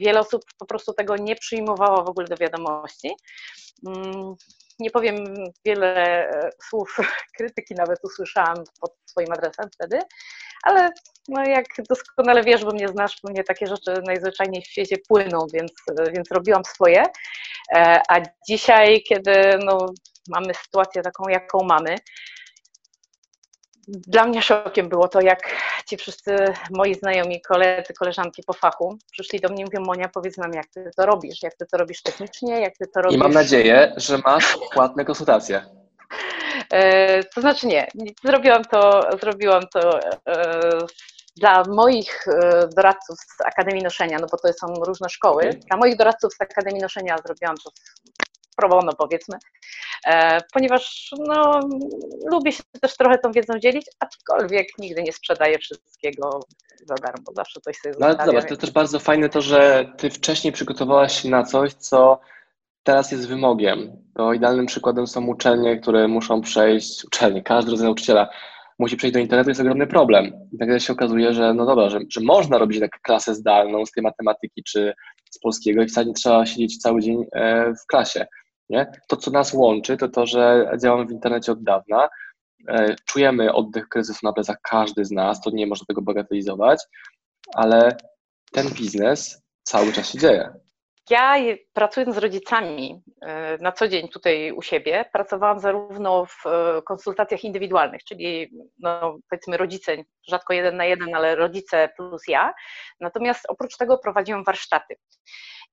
wiele 0.00 0.20
osób 0.20 0.42
po 0.58 0.66
prostu 0.66 0.92
tego 0.92 1.16
nie 1.16 1.36
przyjmowało 1.36 2.04
w 2.04 2.08
ogóle 2.08 2.26
do 2.26 2.36
wiadomości. 2.36 3.10
Mm, 3.86 4.34
nie 4.78 4.90
powiem 4.90 5.34
wiele 5.64 6.30
słów 6.68 6.96
krytyki, 7.36 7.74
nawet 7.74 7.98
usłyszałam 8.04 8.64
pod 8.80 8.92
swoim 9.06 9.32
adresem 9.32 9.70
wtedy, 9.74 9.98
ale 10.62 10.90
no 11.28 11.44
jak 11.44 11.66
doskonale 11.88 12.42
wiesz, 12.42 12.64
bo 12.64 12.70
mnie 12.70 12.88
znasz, 12.88 13.20
bo 13.22 13.30
mnie 13.30 13.44
takie 13.44 13.66
rzeczy 13.66 14.02
najzwyczajniej 14.06 14.62
w 14.62 14.66
świecie 14.66 14.96
płyną, 15.08 15.46
więc, 15.54 15.72
więc 16.14 16.30
robiłam 16.30 16.64
swoje. 16.64 17.02
E, 17.74 18.02
a 18.08 18.20
dzisiaj, 18.48 19.02
kiedy 19.08 19.58
no, 19.64 19.86
mamy 20.28 20.54
sytuację 20.54 21.02
taką, 21.02 21.28
jaką 21.28 21.58
mamy, 21.64 21.96
dla 23.88 24.24
mnie 24.24 24.42
szokiem 24.42 24.88
było 24.88 25.08
to, 25.08 25.20
jak 25.20 25.40
ci 25.86 25.96
wszyscy 25.96 26.36
moi 26.70 26.94
znajomi, 26.94 27.40
koledzy, 27.40 27.94
koleżanki 27.98 28.42
po 28.46 28.52
fachu 28.52 28.98
przyszli 29.12 29.40
do 29.40 29.48
mnie 29.48 29.62
i 29.62 29.64
mówią, 29.64 29.80
Monia, 29.80 30.08
powiedz 30.08 30.36
nam, 30.36 30.52
jak 30.52 30.66
ty 30.66 30.90
to 30.96 31.06
robisz, 31.06 31.42
jak 31.42 31.54
ty 31.54 31.66
to 31.66 31.76
robisz 31.76 32.02
technicznie, 32.02 32.60
jak 32.60 32.76
ty 32.76 32.86
to 32.86 33.02
robisz... 33.02 33.16
I 33.16 33.20
mam 33.20 33.32
nadzieję, 33.32 33.92
że 33.96 34.18
masz 34.18 34.58
płatne 34.72 35.04
konsultacje. 35.04 35.64
E, 36.70 37.24
to 37.24 37.40
znaczy 37.40 37.66
nie, 37.66 37.86
zrobiłam 38.24 38.64
to, 38.64 39.06
zrobiłam 39.20 39.62
to 39.72 40.00
dla 41.36 41.62
moich 41.68 42.26
doradców 42.76 43.18
z 43.18 43.40
Akademii 43.40 43.82
Noszenia, 43.82 44.18
no 44.20 44.26
bo 44.30 44.38
to 44.38 44.52
są 44.52 44.74
różne 44.84 45.08
szkoły, 45.08 45.50
dla 45.68 45.76
moich 45.76 45.96
doradców 45.96 46.34
z 46.34 46.40
Akademii 46.40 46.82
Noszenia 46.82 47.16
zrobiłam 47.26 47.56
to 47.64 47.70
pro 48.56 48.68
bono 48.68 48.92
powiedzmy, 48.92 49.36
e, 49.36 49.40
ponieważ 50.52 51.10
no, 51.18 51.60
lubię 52.32 52.52
się 52.52 52.62
też 52.80 52.96
trochę 52.96 53.18
tą 53.18 53.32
wiedzą 53.32 53.58
dzielić, 53.58 53.86
aczkolwiek 54.00 54.66
nigdy 54.78 55.02
nie 55.02 55.12
sprzedaję 55.12 55.58
wszystkiego 55.58 56.40
za 56.86 56.94
darmo, 56.94 57.24
zawsze 57.36 57.60
coś 57.60 57.76
sobie 57.76 57.94
No 58.00 58.10
zobacz, 58.26 58.44
to 58.44 58.48
jest 58.48 58.60
też 58.60 58.70
bardzo 58.70 58.98
fajne 58.98 59.28
to, 59.28 59.42
że 59.42 59.92
ty 59.96 60.10
wcześniej 60.10 60.52
przygotowałaś 60.52 61.22
się 61.22 61.28
na 61.28 61.44
coś, 61.44 61.72
co 61.72 62.20
teraz 62.82 63.12
jest 63.12 63.28
wymogiem. 63.28 63.92
To 64.14 64.32
idealnym 64.32 64.66
przykładem 64.66 65.06
są 65.06 65.26
uczelnie, 65.26 65.80
które 65.80 66.08
muszą 66.08 66.40
przejść, 66.40 67.04
uczelnie, 67.04 67.42
każdy 67.42 67.70
rodzaj 67.70 67.84
nauczyciela 67.84 68.28
musi 68.78 68.96
przejść 68.96 69.14
do 69.14 69.20
internetu, 69.20 69.50
jest 69.50 69.60
ogromny 69.60 69.86
problem. 69.86 70.26
I 70.52 70.56
nagle 70.58 70.80
się 70.80 70.92
okazuje, 70.92 71.34
że 71.34 71.54
no 71.54 71.66
dobra, 71.66 71.90
że, 71.90 72.00
że 72.10 72.20
można 72.20 72.58
robić 72.58 72.80
tak 72.80 73.00
klasę 73.02 73.34
zdalną 73.34 73.86
z 73.86 73.92
tej 73.92 74.02
matematyki 74.02 74.62
czy 74.62 74.92
z 75.30 75.38
polskiego 75.38 75.82
i 75.82 75.86
wcale 75.86 76.06
nie 76.06 76.12
trzeba 76.12 76.46
siedzieć 76.46 76.78
cały 76.78 77.00
dzień 77.00 77.24
e, 77.32 77.72
w 77.74 77.86
klasie. 77.86 78.26
Nie? 78.72 78.92
To, 79.08 79.16
co 79.16 79.30
nas 79.30 79.52
łączy, 79.52 79.96
to 79.96 80.08
to, 80.08 80.26
że 80.26 80.72
działamy 80.82 81.06
w 81.06 81.10
internecie 81.10 81.52
od 81.52 81.62
dawna, 81.62 82.08
e, 82.68 82.96
czujemy 83.06 83.52
oddech 83.52 83.88
kryzysu 83.88 84.26
na 84.26 84.32
plecach 84.32 84.56
każdy 84.62 85.04
z 85.04 85.10
nas, 85.10 85.40
to 85.40 85.50
nie 85.50 85.66
można 85.66 85.84
tego 85.88 86.02
bagatelizować, 86.02 86.82
ale 87.54 87.96
ten 88.52 88.68
biznes 88.68 89.42
cały 89.62 89.92
czas 89.92 90.12
się 90.12 90.18
dzieje. 90.18 90.52
Ja 91.10 91.36
pracując 91.72 92.14
z 92.14 92.18
rodzicami 92.18 93.02
e, 93.22 93.58
na 93.58 93.72
co 93.72 93.88
dzień 93.88 94.08
tutaj 94.08 94.52
u 94.52 94.62
siebie, 94.62 95.04
pracowałam 95.12 95.60
zarówno 95.60 96.26
w 96.26 96.46
e, 96.46 96.82
konsultacjach 96.82 97.44
indywidualnych, 97.44 98.04
czyli 98.04 98.50
no, 98.78 99.18
powiedzmy 99.30 99.56
rodzice, 99.56 99.96
rzadko 100.28 100.52
jeden 100.52 100.76
na 100.76 100.84
jeden, 100.84 101.14
ale 101.14 101.34
rodzice 101.34 101.88
plus 101.96 102.22
ja. 102.28 102.54
Natomiast 103.00 103.44
oprócz 103.48 103.76
tego 103.76 103.98
prowadziłam 103.98 104.44
warsztaty. 104.44 104.94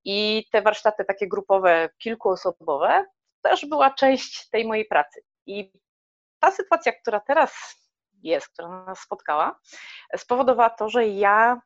I 0.05 0.45
te 0.51 0.61
warsztaty 0.61 1.05
takie 1.05 1.27
grupowe, 1.27 1.89
kilkuosobowe, 1.97 3.05
też 3.41 3.65
była 3.65 3.91
część 3.91 4.49
tej 4.49 4.67
mojej 4.67 4.85
pracy. 4.85 5.21
I 5.45 5.71
ta 6.39 6.51
sytuacja, 6.51 6.91
która 6.91 7.19
teraz 7.19 7.75
jest, 8.23 8.49
która 8.49 8.85
nas 8.85 8.99
spotkała, 8.99 9.59
spowodowała 10.17 10.69
to, 10.69 10.89
że 10.89 11.07
ja 11.07 11.61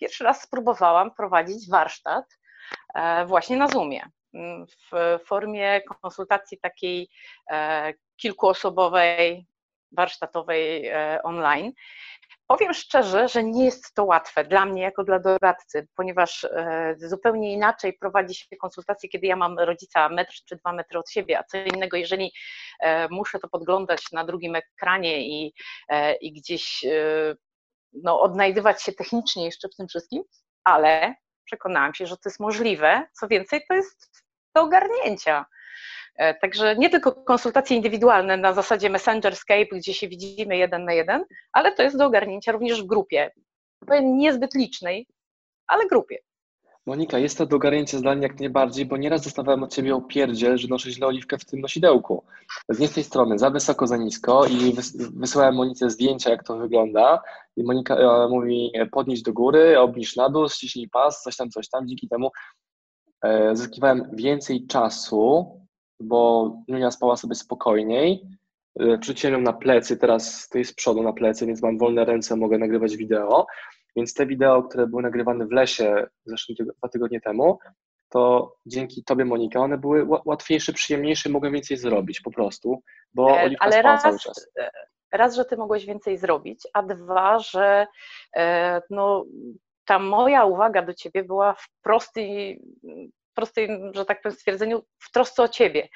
pierwszy 0.00 0.24
raz 0.24 0.42
spróbowałam 0.42 1.14
prowadzić 1.14 1.70
warsztat 1.70 2.24
e, 2.94 3.26
właśnie 3.26 3.56
na 3.56 3.68
Zoomie 3.68 4.10
w 4.92 5.18
formie 5.26 5.82
konsultacji 6.02 6.58
takiej 6.58 7.08
e, 7.50 7.94
kilkuosobowej, 8.16 9.46
warsztatowej 9.92 10.86
e, 10.86 11.20
online. 11.22 11.72
Powiem 12.52 12.74
szczerze, 12.74 13.28
że 13.28 13.44
nie 13.44 13.64
jest 13.64 13.94
to 13.94 14.04
łatwe 14.04 14.44
dla 14.44 14.66
mnie 14.66 14.82
jako 14.82 15.04
dla 15.04 15.18
doradcy, 15.18 15.88
ponieważ 15.96 16.44
e, 16.44 16.94
zupełnie 16.98 17.52
inaczej 17.52 17.92
prowadzi 17.92 18.34
się 18.34 18.56
konsultacje, 18.56 19.08
kiedy 19.08 19.26
ja 19.26 19.36
mam 19.36 19.58
rodzica 19.58 20.08
metr 20.08 20.32
czy 20.48 20.56
dwa 20.56 20.72
metry 20.72 20.98
od 20.98 21.10
siebie, 21.10 21.38
a 21.38 21.44
co 21.44 21.58
innego, 21.58 21.96
jeżeli 21.96 22.32
e, 22.80 23.08
muszę 23.08 23.38
to 23.38 23.48
podglądać 23.48 24.12
na 24.12 24.24
drugim 24.24 24.56
ekranie 24.56 25.28
i, 25.28 25.54
e, 25.88 26.14
i 26.14 26.32
gdzieś 26.32 26.84
no, 27.92 28.20
odnajdywać 28.20 28.82
się 28.82 28.92
technicznie 28.92 29.44
jeszcze 29.44 29.68
w 29.68 29.76
tym 29.76 29.88
wszystkim, 29.88 30.22
ale 30.64 31.14
przekonałam 31.44 31.94
się, 31.94 32.06
że 32.06 32.16
to 32.16 32.28
jest 32.28 32.40
możliwe. 32.40 33.06
Co 33.12 33.28
więcej, 33.28 33.60
to 33.68 33.74
jest 33.74 34.24
do 34.54 34.62
ogarnięcia. 34.62 35.46
E, 36.16 36.34
także 36.34 36.76
nie 36.76 36.90
tylko 36.90 37.12
konsultacje 37.12 37.76
indywidualne 37.76 38.36
na 38.36 38.52
zasadzie 38.52 38.90
Messenger, 38.90 39.36
Skype, 39.36 39.76
gdzie 39.76 39.94
się 39.94 40.08
widzimy 40.08 40.56
jeden 40.56 40.84
na 40.84 40.92
jeden, 40.92 41.24
ale 41.52 41.72
to 41.72 41.82
jest 41.82 41.98
do 41.98 42.06
ogarnięcia 42.06 42.52
również 42.52 42.82
w 42.82 42.86
grupie. 42.86 43.30
Niezbyt 44.02 44.54
licznej, 44.54 45.06
ale 45.66 45.86
grupie. 45.86 46.18
Monika, 46.86 47.18
jest 47.18 47.38
to 47.38 47.46
do 47.46 47.56
ogarnięcia 47.56 47.98
zdalnie 47.98 48.22
jak 48.22 48.40
najbardziej, 48.40 48.86
bo 48.86 48.96
nieraz 48.96 49.22
dostawałem 49.22 49.62
od 49.62 49.74
Ciebie 49.74 49.94
opierdziel, 49.94 50.58
że 50.58 50.68
noszę 50.68 50.90
źle 50.90 51.06
oliwkę 51.06 51.38
w 51.38 51.44
tym 51.44 51.60
nosidełku. 51.60 52.24
Z 52.68 52.94
tej 52.94 53.04
strony, 53.04 53.38
za 53.38 53.50
wysoko, 53.50 53.86
za 53.86 53.96
nisko 53.96 54.46
i 54.46 54.74
wysyłałem 55.14 55.54
Monice 55.54 55.90
zdjęcia, 55.90 56.30
jak 56.30 56.44
to 56.44 56.56
wygląda 56.56 57.22
i 57.56 57.64
Monika 57.64 57.96
e, 57.96 58.28
mówi 58.28 58.72
podnieś 58.92 59.22
do 59.22 59.32
góry, 59.32 59.80
obniż 59.80 60.16
na 60.16 60.28
dół, 60.28 60.48
ściśnij 60.48 60.88
pas, 60.88 61.22
coś 61.22 61.36
tam, 61.36 61.50
coś 61.50 61.68
tam. 61.68 61.88
Dzięki 61.88 62.08
temu 62.08 62.30
e, 63.24 63.56
zyskiwałem 63.56 64.10
więcej 64.12 64.66
czasu 64.66 65.61
bo 66.02 66.52
Nunia 66.68 66.90
spała 66.90 67.16
sobie 67.16 67.34
spokojniej. 67.34 68.22
E, 68.80 68.98
Przeciąłem 68.98 69.34
ją 69.34 69.40
na 69.40 69.52
plecy, 69.52 69.96
teraz 69.96 70.40
stoi 70.40 70.64
z 70.64 70.74
przodu 70.74 71.02
na 71.02 71.12
plecy, 71.12 71.46
więc 71.46 71.62
mam 71.62 71.78
wolne 71.78 72.04
ręce, 72.04 72.36
mogę 72.36 72.58
nagrywać 72.58 72.96
wideo. 72.96 73.46
Więc 73.96 74.14
te 74.14 74.26
wideo, 74.26 74.62
które 74.62 74.86
były 74.86 75.02
nagrywane 75.02 75.46
w 75.46 75.52
lesie 75.52 76.06
zresztą 76.24 76.54
dwa 76.78 76.88
tygodnie 76.88 77.20
temu, 77.20 77.58
to 78.08 78.54
dzięki 78.66 79.04
Tobie, 79.04 79.24
Monika, 79.24 79.60
one 79.60 79.78
były 79.78 80.06
łatwiejsze, 80.24 80.72
przyjemniejsze, 80.72 81.28
mogłem 81.30 81.52
więcej 81.52 81.76
zrobić 81.76 82.20
po 82.20 82.30
prostu, 82.30 82.82
bo 83.14 83.30
e, 83.30 83.44
Oliwka 83.44 83.64
Ale 83.64 83.82
raz, 83.82 84.02
cały 84.02 84.18
czas. 84.18 84.48
E, 84.60 84.70
raz, 85.12 85.34
że 85.34 85.44
Ty 85.44 85.56
mogłeś 85.56 85.86
więcej 85.86 86.18
zrobić, 86.18 86.66
a 86.72 86.82
dwa, 86.82 87.38
że 87.38 87.86
no, 88.90 89.24
ta 89.84 89.98
moja 89.98 90.44
uwaga 90.44 90.82
do 90.82 90.94
Ciebie 90.94 91.24
była 91.24 91.54
w 91.54 91.68
prosty, 91.82 92.22
prostym, 93.34 93.92
że 93.94 94.04
tak 94.04 94.22
powiem, 94.22 94.36
stwierdzeniu 94.38 94.84
w 94.98 95.12
trosce 95.12 95.42
o 95.42 95.48
ciebie. 95.48 95.88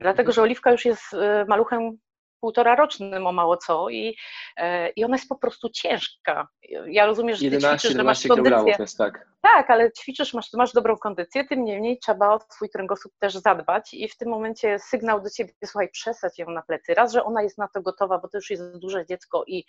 Dlatego, 0.00 0.32
że 0.32 0.42
Oliwka 0.42 0.72
już 0.72 0.84
jest 0.84 1.14
e, 1.14 1.44
maluchem 1.48 1.98
półtora 2.44 2.76
rocznym 2.76 3.26
o 3.26 3.32
mało 3.32 3.56
co 3.56 3.88
i, 3.88 4.16
e, 4.56 4.88
i 4.88 5.04
ona 5.04 5.16
jest 5.16 5.28
po 5.28 5.36
prostu 5.36 5.68
ciężka. 5.70 6.48
Ja 6.86 7.06
rozumiem, 7.06 7.34
że 7.34 7.38
ty 7.38 7.44
11, 7.44 7.78
ćwiczysz, 7.78 7.96
że 7.96 8.04
masz 8.04 8.26
kondycję. 8.26 8.76
Jest, 8.78 8.98
tak. 8.98 9.28
tak, 9.42 9.70
ale 9.70 9.92
ćwiczysz, 9.92 10.34
masz, 10.34 10.52
masz 10.52 10.72
dobrą 10.72 10.96
kondycję, 10.96 11.44
tym 11.44 11.64
niemniej 11.64 11.98
trzeba 11.98 12.34
o 12.34 12.40
swój 12.50 12.68
kręgosłup 12.70 13.12
też 13.18 13.34
zadbać 13.34 13.94
i 13.94 14.08
w 14.08 14.16
tym 14.16 14.28
momencie 14.28 14.78
sygnał 14.78 15.22
do 15.22 15.30
ciebie, 15.30 15.52
słuchaj, 15.64 15.88
przesadź 15.88 16.38
ją 16.38 16.50
na 16.50 16.62
plecy. 16.62 16.94
Raz, 16.94 17.12
że 17.12 17.24
ona 17.24 17.42
jest 17.42 17.58
na 17.58 17.68
to 17.68 17.82
gotowa, 17.82 18.18
bo 18.18 18.28
to 18.28 18.38
już 18.38 18.50
jest 18.50 18.78
duże 18.78 19.06
dziecko 19.06 19.44
i 19.46 19.64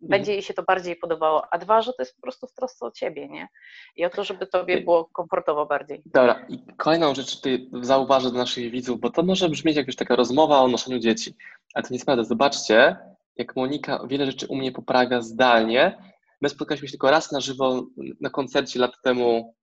będzie 0.00 0.32
mhm. 0.32 0.34
jej 0.34 0.42
się 0.42 0.54
to 0.54 0.62
bardziej 0.62 0.96
podobało, 0.96 1.42
a 1.50 1.58
dwa, 1.58 1.82
że 1.82 1.92
to 1.92 2.02
jest 2.02 2.16
po 2.16 2.22
prostu 2.22 2.46
w 2.46 2.54
trosce 2.54 2.86
o 2.86 2.90
ciebie, 2.90 3.28
nie? 3.28 3.48
I 3.96 4.04
o 4.04 4.10
to, 4.10 4.24
żeby 4.24 4.46
tobie 4.46 4.80
było 4.80 5.04
komfortowo 5.04 5.66
bardziej. 5.66 6.02
Dobra, 6.06 6.46
i 6.48 6.58
kolejną 6.76 7.14
rzecz 7.14 7.36
tutaj 7.36 7.70
zauważę 7.82 8.30
do 8.30 8.38
naszych 8.38 8.70
widzów, 8.70 9.00
bo 9.00 9.10
to 9.10 9.22
może 9.22 9.48
brzmieć 9.48 9.76
jak 9.76 9.86
już 9.86 9.96
taka 9.96 10.16
rozmowa 10.16 10.58
o 10.60 10.68
noszeniu 10.68 10.98
dzieci, 10.98 11.36
ale 11.76 11.82
to 11.82 11.88
nie 11.90 11.96
jest 11.96 12.06
prawda. 12.06 12.24
Zobaczcie, 12.24 12.96
jak 13.36 13.56
Monika 13.56 14.06
wiele 14.06 14.26
rzeczy 14.26 14.46
u 14.46 14.56
mnie 14.56 14.72
poprawia 14.72 15.22
zdalnie. 15.22 15.98
My 16.40 16.48
spotkaliśmy 16.48 16.88
się 16.88 16.92
tylko 16.92 17.10
raz 17.10 17.32
na 17.32 17.40
żywo 17.40 17.86
na 18.20 18.30
koncercie 18.30 18.78
lat 18.78 18.92
temu 19.02 19.54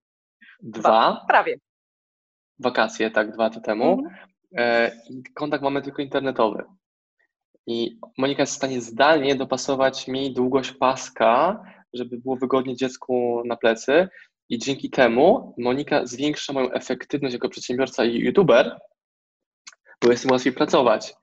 dwa. 0.62 1.24
Prawie. 1.28 1.56
Wakacje, 2.58 3.10
tak, 3.10 3.32
dwa 3.32 3.44
lata 3.44 3.60
temu. 3.60 3.92
Mhm. 3.92 4.14
E, 4.56 4.90
I 5.10 5.22
kontakt 5.34 5.64
mamy 5.64 5.82
tylko 5.82 6.02
internetowy. 6.02 6.64
I 7.66 7.98
Monika 8.18 8.42
jest 8.42 8.52
w 8.52 8.56
stanie 8.56 8.80
zdalnie 8.80 9.34
dopasować 9.34 10.08
mi 10.08 10.34
długość 10.34 10.72
paska, 10.72 11.62
żeby 11.92 12.18
było 12.18 12.36
wygodnie 12.36 12.76
dziecku 12.76 13.42
na 13.46 13.56
plecy. 13.56 14.08
I 14.48 14.58
dzięki 14.58 14.90
temu 14.90 15.54
Monika 15.58 16.06
zwiększa 16.06 16.52
moją 16.52 16.70
efektywność 16.72 17.32
jako 17.32 17.48
przedsiębiorca 17.48 18.04
i 18.04 18.18
youtuber, 18.18 18.78
bo 20.02 20.10
jest 20.10 20.24
mi 20.24 20.32
łatwiej 20.32 20.52
pracować. 20.52 21.14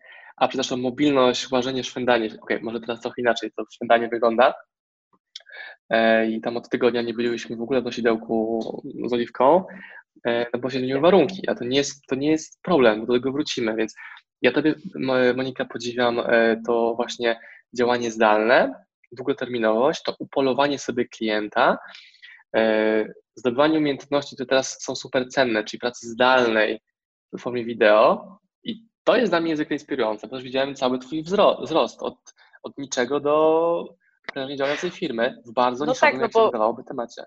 A 0.42 0.48
przepraszam, 0.48 0.82
mobilność, 0.82 1.52
łażenie, 1.52 1.84
szwendanie. 1.84 2.30
Ok, 2.42 2.50
może 2.62 2.80
teraz 2.80 3.02
trochę 3.02 3.22
inaczej 3.22 3.52
to 3.52 3.64
szwendanie 3.74 4.08
wygląda. 4.08 4.54
E, 5.90 6.28
I 6.28 6.42
tam 6.42 6.58
od 6.58 6.70
tygodnia 6.70 7.02
nie 7.02 7.14
byliśmy 7.14 7.56
w 7.56 7.62
ogóle 7.62 7.82
w 7.82 7.86
nosidełku 7.86 8.60
z 9.06 9.14
oliwką, 9.14 9.66
e, 10.28 10.46
no 10.54 10.60
bo 10.60 10.70
się 10.70 10.78
zmieniły 10.78 11.00
warunki, 11.00 11.50
a 11.50 11.56
to 11.56 11.66
nie 11.66 11.78
jest, 11.78 12.06
to 12.08 12.16
nie 12.16 12.32
jest 12.32 12.62
problem, 12.62 13.06
do 13.06 13.14
tego 13.14 13.32
wrócimy, 13.32 13.76
więc 13.76 13.96
ja 14.42 14.52
Tobie, 14.52 14.76
Monika, 15.36 15.66
podziwiam 15.66 16.20
e, 16.20 16.62
to 16.66 16.94
właśnie 16.96 17.40
działanie 17.78 18.12
zdalne, 18.12 18.74
długoterminowość, 19.12 20.04
to 20.04 20.16
upolowanie 20.20 20.80
sobie 20.80 21.06
klienta, 21.06 21.78
zdobywanie 23.36 23.78
umiejętności, 23.78 24.36
które 24.36 24.48
teraz 24.48 24.84
są 24.84 24.96
super 24.96 25.28
cenne, 25.30 25.64
czyli 25.64 25.80
pracy 25.80 26.08
zdalnej 26.08 26.80
w 27.34 27.42
formie 27.42 27.66
wideo 27.66 28.40
i 28.64 28.91
to 29.04 29.16
jest 29.16 29.32
dla 29.32 29.40
mnie 29.40 29.50
niezwykle 29.50 29.76
inspirujące, 29.76 30.28
ponieważ 30.28 30.44
widziałem 30.44 30.76
cały 30.76 31.00
Twój 31.00 31.24
wzrost 31.62 32.02
od, 32.02 32.16
od 32.64 32.78
niczego 32.78 33.20
do 33.20 33.96
prężnie 34.34 34.58
działającej 34.58 34.92
firmy 34.92 35.42
w 35.46 35.54
bardzo 35.54 35.86
no 35.86 35.92
niszowym, 35.92 36.20
tak, 36.20 36.34
no 36.36 36.74
bo, 36.74 36.84
temacie. 36.84 37.24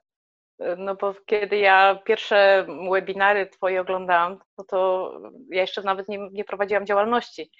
No 0.78 0.94
bo 0.94 1.14
kiedy 1.26 1.56
ja 1.56 1.98
pierwsze 2.04 2.66
webinary 2.90 3.46
Twoje 3.46 3.80
oglądałam, 3.80 4.38
no 4.58 4.64
to 4.64 5.10
ja 5.50 5.60
jeszcze 5.60 5.82
nawet 5.82 6.08
nie, 6.08 6.18
nie 6.32 6.44
prowadziłam 6.44 6.86
działalności. 6.86 7.50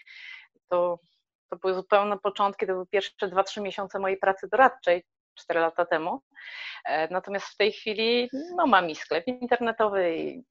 To, 0.68 0.98
to 1.50 1.56
były 1.56 1.74
zupełne 1.74 2.18
początki, 2.18 2.66
to 2.66 2.72
były 2.72 2.86
pierwsze 2.86 3.28
2-3 3.28 3.62
miesiące 3.62 3.98
mojej 3.98 4.18
pracy 4.18 4.48
doradczej, 4.48 5.04
4 5.34 5.60
lata 5.60 5.86
temu. 5.86 6.20
E, 6.84 7.08
natomiast 7.08 7.46
w 7.46 7.56
tej 7.56 7.72
chwili 7.72 8.28
no, 8.56 8.66
mam 8.66 8.90
i 8.90 8.94
sklep 8.94 9.26
internetowy, 9.26 10.16
i 10.16 10.42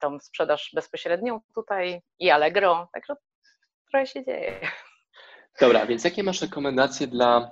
tą 0.00 0.20
sprzedaż 0.20 0.70
bezpośrednią 0.74 1.40
tutaj, 1.54 2.02
i 2.18 2.30
Allegro, 2.30 2.88
także 2.92 3.14
trochę 3.90 4.06
się 4.06 4.24
dzieje. 4.24 4.60
Dobra, 5.60 5.86
więc 5.86 6.04
jakie 6.04 6.22
masz 6.22 6.42
rekomendacje 6.42 7.06
dla 7.06 7.50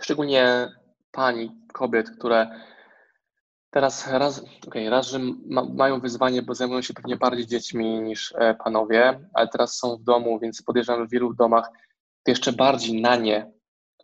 szczególnie 0.00 0.68
pani, 1.12 1.52
kobiet, 1.72 2.10
które 2.10 2.46
teraz 3.70 4.06
raz, 4.06 4.44
okay, 4.66 4.90
raz 4.90 5.06
że 5.06 5.18
ma, 5.46 5.64
mają 5.64 6.00
wyzwanie, 6.00 6.42
bo 6.42 6.54
zajmują 6.54 6.82
się 6.82 6.94
pewnie 6.94 7.16
bardziej 7.16 7.46
dziećmi 7.46 8.00
niż 8.00 8.34
e, 8.38 8.54
panowie, 8.54 9.20
ale 9.34 9.48
teraz 9.48 9.76
są 9.76 9.96
w 9.96 10.02
domu, 10.02 10.38
więc 10.38 10.62
podejrzewam, 10.62 11.00
że 11.00 11.06
w 11.06 11.10
wielu 11.10 11.34
domach 11.34 11.70
jeszcze 12.26 12.52
bardziej 12.52 13.00
na 13.00 13.16
nie 13.16 13.52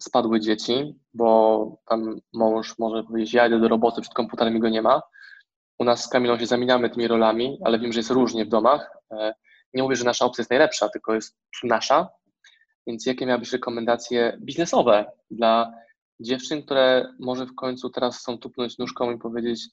spadły 0.00 0.40
dzieci, 0.40 0.94
bo 1.14 1.80
tam 1.86 2.20
mąż 2.32 2.78
może 2.78 3.04
powiedzieć, 3.04 3.34
ja 3.34 3.46
idę 3.46 3.60
do 3.60 3.68
roboty, 3.68 4.00
przed 4.00 4.14
komputerem 4.14 4.56
i 4.56 4.60
go 4.60 4.68
nie 4.68 4.82
ma. 4.82 5.02
U 5.78 5.84
nas 5.84 6.04
z 6.04 6.08
Kamilą 6.08 6.38
się 6.38 6.46
zamieniamy 6.46 6.90
tymi 6.90 7.08
rolami, 7.08 7.58
ale 7.64 7.78
wiem, 7.78 7.92
że 7.92 7.98
jest 8.00 8.10
różnie 8.10 8.44
w 8.44 8.48
domach. 8.48 8.90
E, 9.10 9.34
nie 9.74 9.82
mówię, 9.82 9.96
że 9.96 10.04
nasza 10.04 10.24
opcja 10.24 10.42
jest 10.42 10.50
najlepsza, 10.50 10.88
tylko 10.88 11.14
jest 11.14 11.38
nasza. 11.64 12.08
Więc 12.86 13.06
jakie 13.06 13.26
miałybyś 13.26 13.52
rekomendacje 13.52 14.38
biznesowe 14.40 15.12
dla 15.30 15.72
dziewczyn, 16.20 16.62
które 16.62 17.14
może 17.18 17.46
w 17.46 17.54
końcu 17.54 17.90
teraz 17.90 18.18
chcą 18.18 18.38
tupnąć 18.38 18.78
nóżką 18.78 19.10
i 19.10 19.18
powiedzieć, 19.18 19.68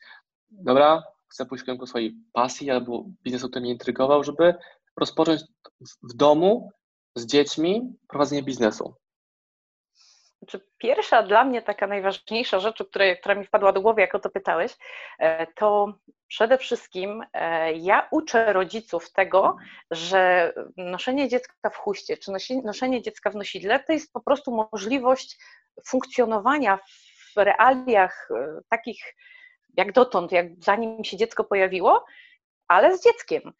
dobra, 0.49 1.03
chcę 1.27 1.45
pójść 1.45 1.61
w 1.61 1.65
kierunku 1.65 1.87
swojej 1.87 2.15
pasji 2.33 2.71
albo 2.71 3.05
biznesu, 3.23 3.49
który 3.49 3.61
mnie 3.61 3.71
intrygował, 3.71 4.23
żeby 4.23 4.55
rozpocząć 4.97 5.41
w 6.03 6.13
domu 6.13 6.71
z 7.15 7.25
dziećmi 7.25 7.93
prowadzenie 8.07 8.43
biznesu? 8.43 8.95
Znaczy, 10.39 10.65
pierwsza 10.77 11.23
dla 11.23 11.43
mnie 11.43 11.61
taka 11.61 11.87
najważniejsza 11.87 12.59
rzecz, 12.59 12.83
która, 13.19 13.35
mi 13.35 13.45
wpadła 13.45 13.71
do 13.71 13.81
głowy, 13.81 14.01
jak 14.01 14.15
o 14.15 14.19
to 14.19 14.29
pytałeś, 14.29 14.73
e, 15.19 15.47
to 15.47 15.93
przede 16.27 16.57
wszystkim 16.57 17.23
e, 17.33 17.73
ja 17.73 18.07
uczę 18.11 18.53
rodziców 18.53 19.11
tego, 19.11 19.57
że 19.91 20.53
noszenie 20.77 21.29
dziecka 21.29 21.69
w 21.69 21.77
chuście 21.77 22.17
czy 22.17 22.31
noszenie 22.63 23.01
dziecka 23.01 23.29
w 23.29 23.35
nosidle 23.35 23.79
to 23.79 23.93
jest 23.93 24.13
po 24.13 24.21
prostu 24.21 24.67
możliwość 24.71 25.37
funkcjonowania 25.87 26.79
w 27.35 27.37
realiach 27.37 28.27
e, 28.31 28.59
takich 28.69 29.15
jak 29.77 29.91
dotąd, 29.91 30.31
jak 30.31 30.47
zanim 30.63 31.03
się 31.03 31.17
dziecko 31.17 31.43
pojawiło, 31.43 32.05
ale 32.67 32.97
z 32.97 33.03
dzieckiem. 33.03 33.53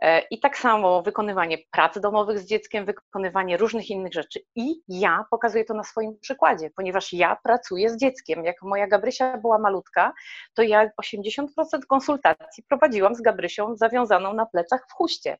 E, 0.00 0.20
I 0.30 0.40
tak 0.40 0.58
samo 0.58 1.02
wykonywanie 1.02 1.58
prac 1.70 2.00
domowych 2.00 2.38
z 2.38 2.46
dzieckiem, 2.46 2.84
wykonywanie 2.84 3.56
różnych 3.56 3.90
innych 3.90 4.12
rzeczy. 4.12 4.40
I 4.54 4.74
ja 4.88 5.24
pokazuję 5.30 5.64
to 5.64 5.74
na 5.74 5.84
swoim 5.84 6.18
przykładzie, 6.20 6.70
ponieważ 6.76 7.12
ja 7.12 7.36
pracuję 7.44 7.90
z 7.90 7.96
dzieckiem. 7.96 8.44
Jak 8.44 8.62
moja 8.62 8.86
Gabrysia 8.86 9.38
była 9.38 9.58
malutka, 9.58 10.12
to 10.54 10.62
ja 10.62 10.90
80% 11.02 11.46
konsultacji 11.88 12.64
prowadziłam 12.68 13.14
z 13.14 13.20
Gabrysią 13.20 13.76
zawiązaną 13.76 14.34
na 14.34 14.46
plecach 14.46 14.86
w 14.88 14.92
chuście. 14.92 15.38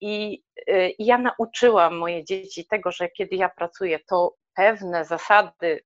I, 0.00 0.42
e, 0.66 0.90
I 0.90 1.04
ja 1.06 1.18
nauczyłam 1.18 1.96
moje 1.96 2.24
dzieci 2.24 2.66
tego, 2.66 2.92
że 2.92 3.08
kiedy 3.08 3.36
ja 3.36 3.48
pracuję, 3.48 3.98
to 4.08 4.34
pewne 4.54 5.04
zasady 5.04 5.80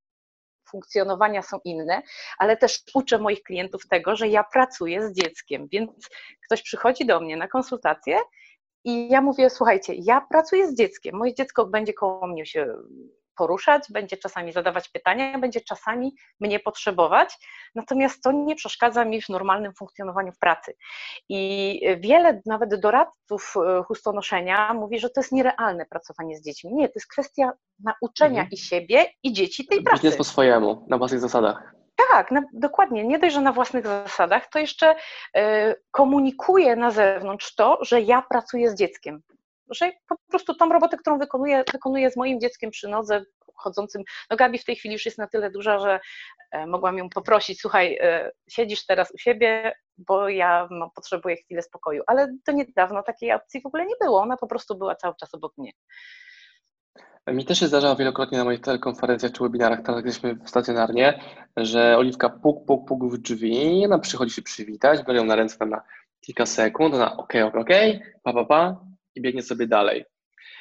funkcjonowania 0.70 1.42
są 1.42 1.58
inne, 1.64 2.02
ale 2.38 2.56
też 2.56 2.82
uczę 2.94 3.18
moich 3.18 3.42
klientów 3.42 3.88
tego, 3.88 4.16
że 4.16 4.28
ja 4.28 4.44
pracuję 4.44 5.08
z 5.08 5.12
dzieckiem, 5.12 5.68
więc 5.73 6.08
ktoś 6.44 6.62
przychodzi 6.62 7.06
do 7.06 7.20
mnie 7.20 7.37
na 7.37 7.49
konsultację 7.49 8.18
i 8.85 9.08
ja 9.08 9.20
mówię, 9.20 9.50
słuchajcie, 9.50 9.94
ja 9.94 10.26
pracuję 10.30 10.68
z 10.68 10.75
dzieckiem, 10.75 11.16
moje 11.16 11.35
dziecko 11.35 11.66
będzie 11.66 11.94
koło 11.94 12.26
mnie 12.26 12.46
się 12.46 12.76
poruszać, 13.36 13.82
będzie 13.90 14.16
czasami 14.16 14.52
zadawać 14.52 14.88
pytania, 14.88 15.38
będzie 15.38 15.60
czasami 15.60 16.14
mnie 16.40 16.60
potrzebować, 16.60 17.38
natomiast 17.74 18.22
to 18.22 18.32
nie 18.32 18.54
przeszkadza 18.54 19.04
mi 19.04 19.22
w 19.22 19.28
normalnym 19.28 19.74
funkcjonowaniu 19.74 20.32
w 20.32 20.38
pracy. 20.38 20.76
I 21.28 21.80
wiele 22.00 22.42
nawet 22.46 22.80
doradców 22.80 23.54
e, 23.56 23.82
chustonoszenia 23.82 24.74
mówi, 24.74 24.98
że 24.98 25.10
to 25.10 25.20
jest 25.20 25.32
nierealne 25.32 25.86
pracowanie 25.86 26.36
z 26.36 26.42
dziećmi. 26.42 26.74
Nie, 26.74 26.88
to 26.88 26.92
jest 26.94 27.08
kwestia 27.08 27.52
nauczenia 27.84 28.40
mhm. 28.40 28.48
i 28.50 28.56
siebie, 28.56 29.06
i 29.22 29.32
dzieci 29.32 29.66
tej 29.66 29.82
pracy. 29.82 30.06
Jest 30.06 30.18
po 30.18 30.24
swojemu, 30.24 30.86
na 30.88 30.98
własnych 30.98 31.20
zasadach. 31.20 31.74
Tak, 32.10 32.30
na, 32.30 32.42
dokładnie. 32.52 33.04
Nie 33.04 33.18
dość, 33.18 33.34
że 33.34 33.40
na 33.40 33.52
własnych 33.52 33.86
zasadach, 33.86 34.49
to 34.50 34.58
jeszcze 34.58 34.94
y, 34.94 35.40
komunikuję 35.90 36.76
na 36.76 36.90
zewnątrz 36.90 37.54
to, 37.54 37.78
że 37.82 38.00
ja 38.00 38.22
pracuję 38.30 38.70
z 38.70 38.75
dzieckiem 38.75 39.22
że 39.70 39.92
po 40.08 40.16
prostu 40.28 40.54
tą 40.54 40.68
robotę, 40.68 40.96
którą 40.96 41.18
wykonuję, 41.18 41.64
wykonuję 41.72 42.10
z 42.10 42.16
moim 42.16 42.40
dzieckiem 42.40 42.70
przy 42.70 42.88
nodze 42.88 43.24
chodzącym. 43.56 44.02
No 44.30 44.36
Gabi 44.36 44.58
w 44.58 44.64
tej 44.64 44.76
chwili 44.76 44.92
już 44.92 45.04
jest 45.04 45.18
na 45.18 45.26
tyle 45.26 45.50
duża, 45.50 45.78
że 45.78 46.00
e, 46.50 46.66
mogłam 46.66 46.98
ją 46.98 47.08
poprosić, 47.08 47.60
słuchaj, 47.60 47.98
e, 48.00 48.30
siedzisz 48.48 48.86
teraz 48.86 49.10
u 49.10 49.18
siebie, 49.18 49.74
bo 49.98 50.28
ja 50.28 50.68
no, 50.70 50.90
potrzebuję 50.94 51.36
chwilę 51.36 51.62
spokoju. 51.62 52.02
Ale 52.06 52.34
to 52.44 52.52
niedawno 52.52 53.02
takiej 53.02 53.32
opcji 53.32 53.60
w 53.62 53.66
ogóle 53.66 53.86
nie 53.86 53.94
było, 54.00 54.20
ona 54.20 54.36
po 54.36 54.46
prostu 54.46 54.78
była 54.78 54.94
cały 54.94 55.14
czas 55.20 55.34
obok 55.34 55.52
mnie. 55.58 55.72
Mi 57.26 57.44
też 57.44 57.60
się 57.60 57.66
zdarzało 57.66 57.96
wielokrotnie 57.96 58.38
na 58.38 58.44
moich 58.44 58.60
telekonferencjach 58.60 59.32
czy 59.32 59.42
webinarach, 59.42 59.82
teraz 59.82 60.04
jesteśmy 60.04 60.38
stacjonarnie, 60.44 61.20
że 61.56 61.98
Oliwka 61.98 62.28
puk, 62.28 62.66
puk, 62.66 62.88
puk 62.88 63.04
w 63.04 63.18
drzwi, 63.18 63.82
ona 63.84 63.98
przychodzi 63.98 64.34
się 64.34 64.42
przywitać, 64.42 65.02
biorę 65.02 65.18
ją 65.18 65.24
na 65.24 65.36
ręce 65.36 65.66
na 65.66 65.82
kilka 66.20 66.46
sekund, 66.46 66.94
ona 66.94 67.16
okej, 67.16 67.42
okej, 67.42 67.60
okej, 67.60 68.02
pa, 68.22 68.32
pa, 68.32 68.44
pa, 68.44 68.80
i 69.16 69.20
biegnie 69.20 69.42
sobie 69.42 69.66
dalej. 69.66 70.04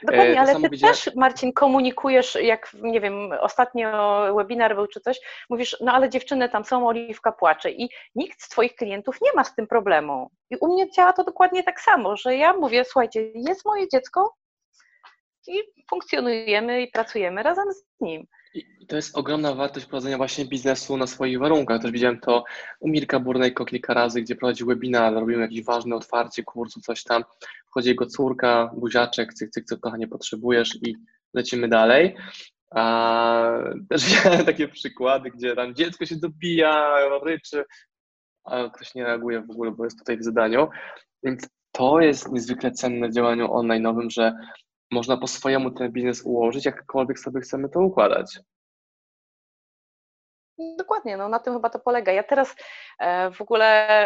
Dokładnie, 0.03 0.35
e, 0.35 0.39
ale 0.39 0.61
ty 0.61 0.79
też, 0.79 1.15
Marcin, 1.15 1.53
komunikujesz, 1.53 2.37
jak, 2.41 2.73
nie 2.81 3.01
wiem, 3.01 3.31
ostatnio 3.39 3.89
webinar 4.35 4.75
był 4.75 4.87
czy 4.87 4.99
coś, 4.99 5.19
mówisz, 5.49 5.77
no 5.81 5.91
ale 5.91 6.09
dziewczyny 6.09 6.49
tam 6.49 6.65
są, 6.65 6.87
Oliwka 6.87 7.31
płacze 7.31 7.71
i 7.71 7.89
nikt 8.15 8.41
z 8.41 8.49
twoich 8.49 8.75
klientów 8.75 9.17
nie 9.21 9.29
ma 9.35 9.43
z 9.43 9.55
tym 9.55 9.67
problemu. 9.67 10.29
I 10.49 10.57
u 10.57 10.73
mnie 10.73 10.91
działa 10.91 11.13
to 11.13 11.23
dokładnie 11.23 11.63
tak 11.63 11.81
samo, 11.81 12.17
że 12.17 12.35
ja 12.35 12.53
mówię, 12.53 12.85
słuchajcie, 12.85 13.31
jest 13.35 13.65
moje 13.65 13.89
dziecko 13.89 14.35
i 15.47 15.61
funkcjonujemy 15.89 16.81
i 16.81 16.91
pracujemy 16.91 17.43
razem 17.43 17.73
z 17.73 17.83
nim. 18.01 18.27
I 18.55 18.85
to 18.87 18.95
jest 18.95 19.17
ogromna 19.17 19.55
wartość 19.55 19.85
prowadzenia 19.85 20.17
właśnie 20.17 20.45
biznesu 20.45 20.97
na 20.97 21.07
swoich 21.07 21.39
warunkach. 21.39 21.81
Też 21.81 21.91
widziałem 21.91 22.19
to 22.19 22.43
u 22.79 22.89
Mirka 22.89 23.19
Burnejko 23.19 23.65
kilka 23.65 23.93
razy, 23.93 24.21
gdzie 24.21 24.35
prowadzi 24.35 24.65
webinar, 24.65 25.13
robimy 25.13 25.41
jakieś 25.41 25.63
ważne 25.63 25.95
otwarcie 25.95 26.43
kursu, 26.43 26.81
coś 26.81 27.03
tam. 27.03 27.23
Wchodzi 27.67 27.89
jego 27.89 28.05
córka, 28.05 28.71
buziaczek, 28.77 29.33
cyk, 29.33 29.49
cyk, 29.49 29.65
co 29.65 29.77
kochanie 29.77 30.07
potrzebujesz 30.07 30.75
i 30.75 30.95
lecimy 31.33 31.67
dalej. 31.67 32.15
A 32.71 33.49
też 33.89 34.05
widziałem 34.05 34.45
takie 34.45 34.67
przykłady, 34.67 35.31
gdzie 35.31 35.55
tam 35.55 35.75
dziecko 35.75 36.05
się 36.05 36.15
dobija, 36.15 36.95
ryczy, 37.23 37.63
a 38.43 38.69
ktoś 38.69 38.95
nie 38.95 39.03
reaguje 39.03 39.41
w 39.41 39.51
ogóle, 39.51 39.71
bo 39.71 39.83
jest 39.83 39.99
tutaj 39.99 40.17
w 40.17 40.23
zadaniu. 40.23 40.67
Więc 41.23 41.47
to 41.71 41.99
jest 41.99 42.31
niezwykle 42.31 42.71
cenne 42.71 43.09
w 43.09 43.13
działaniu 43.13 43.47
online'owym, 43.47 44.09
że 44.09 44.33
można 44.91 45.17
po 45.17 45.27
swojemu 45.27 45.71
ten 45.71 45.91
biznes 45.91 46.21
ułożyć, 46.21 46.65
jakkolwiek 46.65 47.19
sobie 47.19 47.41
chcemy 47.41 47.69
to 47.69 47.79
układać. 47.79 48.39
Dokładnie, 50.77 51.17
no 51.17 51.29
na 51.29 51.39
tym 51.39 51.53
chyba 51.53 51.69
to 51.69 51.79
polega. 51.79 52.11
Ja 52.11 52.23
teraz 52.23 52.55
e, 52.99 53.31
w 53.31 53.41
ogóle 53.41 53.65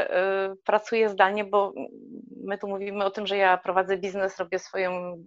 e, 0.10 0.56
pracuję 0.65 1.10
zdalnie, 1.10 1.44
bo 1.44 1.74
my 2.44 2.58
tu 2.58 2.68
mówimy 2.68 3.06
o 3.06 3.12
tym, 3.12 3.28
że 3.28 3.38
ja 3.38 3.58
prowadzę 3.58 3.98
biznes, 3.98 4.38
robię 4.38 4.60
swoją 4.60 5.24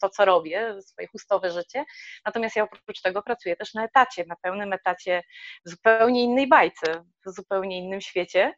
to, 0.00 0.08
co 0.08 0.24
robię, 0.24 0.82
swoje 0.82 1.08
chustowe 1.08 1.50
życie. 1.50 1.84
Natomiast 2.26 2.56
ja 2.56 2.62
oprócz 2.62 3.00
tego 3.00 3.22
pracuję 3.22 3.56
też 3.56 3.74
na 3.74 3.84
etacie, 3.84 4.24
na 4.28 4.36
pełnym 4.42 4.72
etacie 4.72 5.22
w 5.66 5.70
zupełnie 5.70 6.22
innej 6.22 6.48
bajce, 6.48 7.04
w 7.26 7.30
zupełnie 7.30 7.78
innym 7.78 8.00
świecie. 8.00 8.54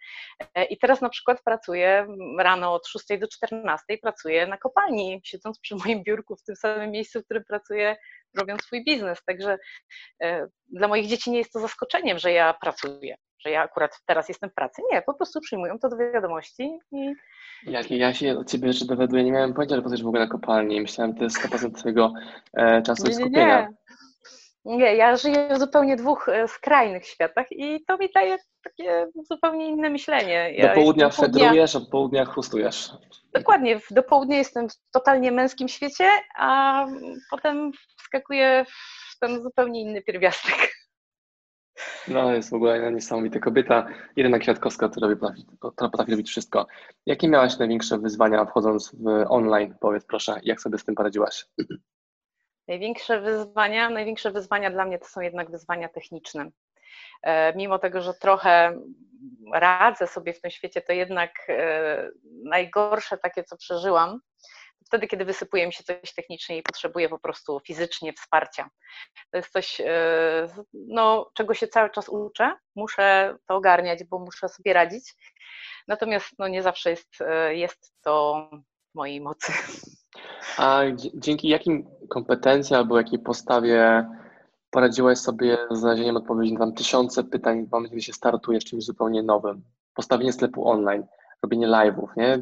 E, 0.55 0.65
I 0.65 0.79
teraz 0.79 1.01
na 1.01 1.09
przykład 1.09 1.43
pracuję 1.45 2.07
rano 2.39 2.75
od 2.75 2.87
6 2.87 3.07
do 3.19 3.29
14, 3.29 3.99
pracuję 4.03 4.47
na 4.47 4.59
kopalni, 4.59 5.21
siedząc 5.25 5.61
przy 5.61 5.77
moim 5.77 6.03
biurku 6.03 6.37
w 6.37 6.43
tym 6.43 6.57
samym 6.57 6.91
miejscu, 6.91 7.21
w 7.21 7.25
którym 7.25 7.45
pracuję, 7.45 7.97
robiąc 8.39 8.63
swój 8.63 8.85
biznes. 8.85 9.25
Także 9.25 9.59
e, 10.23 10.47
dla 10.69 10.89
moich 10.89 11.07
dzieci 11.07 11.31
nie 11.31 11.39
jest 11.39 11.53
to 11.53 11.61
zaskoczeniem, 11.61 12.19
że 12.19 12.33
ja 12.33 12.55
pracuję 12.55 13.17
że 13.45 13.51
ja 13.51 13.63
akurat 13.63 14.03
teraz 14.07 14.29
jestem 14.29 14.51
w 14.51 14.55
pracy. 14.55 14.83
Nie, 14.93 15.03
po 15.03 15.15
prostu 15.15 15.41
przyjmują 15.41 15.79
to 15.79 15.89
do 15.89 15.97
wiadomości 15.97 16.79
i... 16.93 17.15
Jak 17.67 17.91
ja 17.91 18.15
się 18.15 18.39
od 18.39 18.51
Ciebie 18.51 18.73
rzeczy 18.73 18.87
dowiaduję, 18.87 19.25
nie 19.25 19.33
miałem 19.33 19.55
pojęcia, 19.55 19.77
że 19.77 19.83
pracujesz 19.83 20.03
w 20.03 20.07
ogóle 20.07 20.23
na 20.23 20.31
kopalni. 20.31 20.81
Myślałem, 20.81 21.13
że 21.13 21.19
to 21.19 21.25
jest 21.25 21.39
100% 21.39 21.75
Twojego 21.75 22.13
e, 22.55 22.83
czasu 22.83 23.07
i 23.07 23.15
skupienia. 23.15 23.69
Nie, 24.65 24.77
nie. 24.77 24.97
ja 24.97 25.17
żyję 25.17 25.49
w 25.55 25.59
zupełnie 25.59 25.97
dwóch 25.97 26.29
e, 26.29 26.49
skrajnych 26.49 27.07
światach 27.07 27.47
i 27.51 27.85
to 27.85 27.99
mi 27.99 28.09
daje 28.15 28.37
takie 28.65 29.07
zupełnie 29.31 29.69
inne 29.69 29.91
myślenie. 29.91 30.53
Ja 30.55 30.69
do 30.69 30.75
południa 30.75 31.11
fedrujesz, 31.11 31.77
a 31.77 31.81
po 31.81 31.87
południa 31.87 32.25
chrustujesz. 32.25 32.91
Dokładnie, 33.35 33.81
do 33.91 34.03
południa 34.03 34.39
jestem 34.39 34.69
w 34.69 34.73
totalnie 34.93 35.33
męskim 35.33 35.69
świecie, 35.69 36.05
a 36.37 36.87
potem 37.31 37.73
wskakuję 37.99 38.65
w 38.69 39.19
ten 39.19 39.43
zupełnie 39.43 39.81
inny 39.81 40.03
pierwiastek. 40.03 40.82
No, 42.09 42.35
jest 42.35 42.51
w 42.51 42.55
ogóle 42.55 42.93
niesamowita 42.93 43.39
kobieta. 43.39 43.87
Irena 44.17 44.39
Kwiatkowska, 44.39 44.89
która 44.89 45.17
potrafi, 45.17 45.47
potrafi 45.61 46.11
robić 46.11 46.29
wszystko. 46.29 46.67
Jakie 47.07 47.29
miałaś 47.29 47.59
największe 47.59 47.99
wyzwania 47.99 48.45
wchodząc 48.45 48.95
w 48.95 49.25
online? 49.29 49.75
Powiedz 49.81 50.05
proszę, 50.05 50.41
jak 50.43 50.61
sobie 50.61 50.79
z 50.79 50.85
tym 50.85 50.95
poradziłaś? 50.95 51.47
Największe 52.69 53.21
wyzwania, 53.21 53.91
największe 53.91 54.31
wyzwania 54.31 54.71
dla 54.71 54.85
mnie 54.85 54.99
to 54.99 55.05
są 55.05 55.21
jednak 55.21 55.51
wyzwania 55.51 55.89
techniczne. 55.89 56.51
E, 57.23 57.57
mimo 57.57 57.79
tego, 57.79 58.01
że 58.03 58.15
trochę 58.15 58.79
radzę 59.53 60.07
sobie 60.07 60.33
w 60.33 60.41
tym 60.41 60.51
świecie, 60.51 60.83
to 60.83 60.93
jednak 60.93 61.31
e, 61.49 62.11
najgorsze 62.45 63.19
takie, 63.19 63.45
co 63.45 63.57
przeżyłam, 63.57 64.21
wtedy, 64.93 65.07
kiedy 65.07 65.25
wysypuje 65.25 65.67
mi 65.67 65.73
się 65.73 65.85
coś 65.85 66.15
technicznie 66.15 66.59
i 66.59 66.63
potrzebuję 66.63 67.09
po 67.09 67.19
prostu 67.19 67.61
fizycznie 67.61 68.13
wsparcia. 68.13 68.71
To 69.31 69.37
jest 69.37 69.53
coś, 69.53 69.81
e, 69.81 70.49
no, 70.73 71.31
czego 71.35 71.55
się 71.55 71.69
cały 71.69 71.91
czas 71.91 72.09
uczę. 72.09 72.53
Muszę 72.77 73.37
to 73.47 73.57
ogarniać, 73.57 74.05
bo 74.05 74.19
muszę 74.19 74.49
sobie 74.49 74.73
radzić. 74.73 75.15
Natomiast 75.89 76.27
no, 76.39 76.49
nie 76.49 76.63
zawsze 76.63 76.91
jest, 76.91 77.09
e, 77.21 77.55
jest 77.55 77.95
to 78.03 78.49
w 78.93 78.95
mojej 78.95 79.21
mocy. 79.21 79.53
A 80.59 80.81
dzięki 81.15 81.49
jakim 81.49 81.87
kompetencjom 82.09 82.79
albo 82.79 82.99
jakiej 82.99 83.19
postawie 83.19 84.07
poradziłaś 84.71 85.19
sobie 85.19 85.59
z 85.71 85.79
znalezieniem 85.79 86.17
odpowiedzi 86.17 86.53
na 86.53 86.73
tysiące 86.73 87.25
pytań 87.25 87.67
w 87.67 87.71
momencie, 87.71 87.91
kiedy 87.91 88.03
się 88.03 88.13
startujesz 88.13 88.65
czymś 88.65 88.85
zupełnie 88.85 89.23
nowym? 89.23 89.63
Postawienie 89.95 90.33
sklepu 90.33 90.69
online, 90.69 91.07
robienie 91.43 91.67
live'ów, 91.67 92.07
nie? 92.17 92.39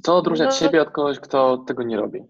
Co 0.00 0.16
odróżnia 0.16 0.46
no, 0.46 0.52
Ciebie 0.52 0.82
od 0.82 0.90
kogoś, 0.90 1.20
kto 1.20 1.58
tego 1.58 1.82
nie 1.82 1.96
robi? 1.96 2.24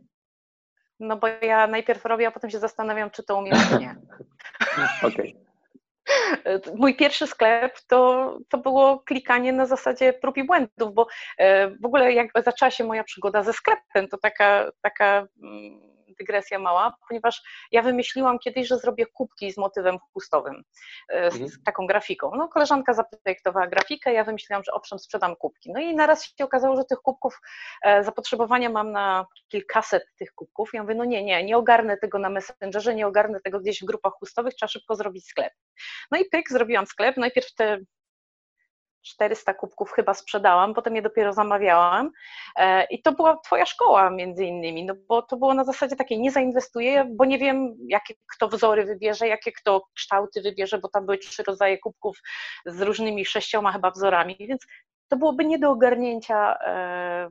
No 1.00 1.16
bo 1.16 1.26
ja 1.42 1.66
najpierw 1.66 2.04
robię, 2.04 2.28
a 2.28 2.30
potem 2.30 2.50
się 2.50 2.58
zastanawiam, 2.58 3.10
czy 3.10 3.22
to 3.22 3.36
umiem, 3.36 3.58
czy 3.70 3.78
nie. 3.78 3.96
Okej. 5.08 5.36
Mój 6.74 6.96
pierwszy 6.96 7.26
sklep 7.26 7.78
to, 7.86 8.38
to 8.48 8.58
było 8.58 8.98
klikanie 8.98 9.52
na 9.52 9.66
zasadzie 9.66 10.12
prób 10.12 10.36
i 10.36 10.44
błędów, 10.44 10.94
bo 10.94 11.06
e, 11.38 11.70
w 11.70 11.84
ogóle 11.84 12.12
jak 12.12 12.28
zaczęła 12.44 12.70
się 12.70 12.84
moja 12.84 13.04
przygoda 13.04 13.42
ze 13.42 13.52
sklepem, 13.52 14.08
to 14.08 14.18
taka, 14.18 14.70
taka 14.80 15.26
mm, 15.42 15.91
dygresja 16.18 16.58
mała, 16.58 16.94
ponieważ 17.08 17.42
ja 17.72 17.82
wymyśliłam 17.82 18.38
kiedyś, 18.38 18.68
że 18.68 18.78
zrobię 18.78 19.06
kubki 19.06 19.52
z 19.52 19.56
motywem 19.56 19.98
chustowym, 20.12 20.62
e, 21.08 21.30
z 21.30 21.34
mhm. 21.34 21.62
taką 21.64 21.86
grafiką. 21.86 22.30
No, 22.36 22.48
koleżanka 22.48 22.94
zaprojektowała 22.94 23.66
grafikę, 23.66 24.12
ja 24.12 24.24
wymyśliłam, 24.24 24.64
że 24.64 24.72
owszem, 24.72 24.98
sprzedam 24.98 25.36
kubki. 25.36 25.72
No 25.72 25.80
i 25.80 25.94
naraz 25.94 26.24
się 26.24 26.44
okazało, 26.44 26.76
że 26.76 26.84
tych 26.84 26.98
kubków, 26.98 27.40
e, 27.82 28.04
zapotrzebowania 28.04 28.70
mam 28.70 28.92
na 28.92 29.26
kilkaset 29.48 30.06
tych 30.16 30.32
kubków. 30.34 30.70
Ja 30.74 30.82
mówię, 30.82 30.94
no 30.94 31.04
nie, 31.04 31.24
nie, 31.24 31.44
nie 31.44 31.56
ogarnę 31.56 31.96
tego 31.96 32.18
na 32.18 32.30
Messengerze, 32.30 32.94
nie 32.94 33.06
ogarnę 33.06 33.40
tego 33.40 33.60
gdzieś 33.60 33.80
w 33.80 33.84
grupach 33.84 34.12
chustowych, 34.12 34.54
trzeba 34.54 34.68
szybko 34.68 34.94
zrobić 34.96 35.26
sklep. 35.26 35.52
No 36.10 36.18
i 36.18 36.24
pyk, 36.24 36.48
zrobiłam 36.48 36.86
sklep, 36.86 37.16
najpierw 37.16 37.54
te 37.54 37.78
400 39.02 39.54
kubków 39.54 39.92
chyba 39.92 40.14
sprzedałam, 40.14 40.74
potem 40.74 40.96
je 40.96 41.02
dopiero 41.02 41.32
zamawiałam. 41.32 42.10
E, 42.56 42.84
i 42.84 43.02
to 43.02 43.12
była 43.12 43.36
twoja 43.36 43.66
szkoła 43.66 44.10
między 44.10 44.44
innymi, 44.44 44.84
no 44.84 44.94
bo 45.08 45.22
to 45.22 45.36
było 45.36 45.54
na 45.54 45.64
zasadzie 45.64 45.96
takiej, 45.96 46.20
nie 46.20 46.30
zainwestuję, 46.30 47.10
bo 47.10 47.24
nie 47.24 47.38
wiem, 47.38 47.76
jakie 47.88 48.14
kto 48.34 48.48
wzory 48.48 48.84
wybierze, 48.84 49.28
jakie 49.28 49.52
kto 49.52 49.86
kształty 49.96 50.42
wybierze, 50.42 50.78
bo 50.78 50.88
tam 50.88 51.06
były 51.06 51.18
trzy 51.18 51.42
rodzaje 51.42 51.78
kubków 51.78 52.18
z 52.66 52.80
różnymi 52.80 53.24
sześcioma 53.24 53.72
chyba 53.72 53.90
wzorami, 53.90 54.36
więc 54.40 54.66
to 55.08 55.16
byłoby 55.16 55.44
nie 55.44 55.58
do 55.58 55.70
ogarnięcia 55.70 56.58
e, 56.60 57.30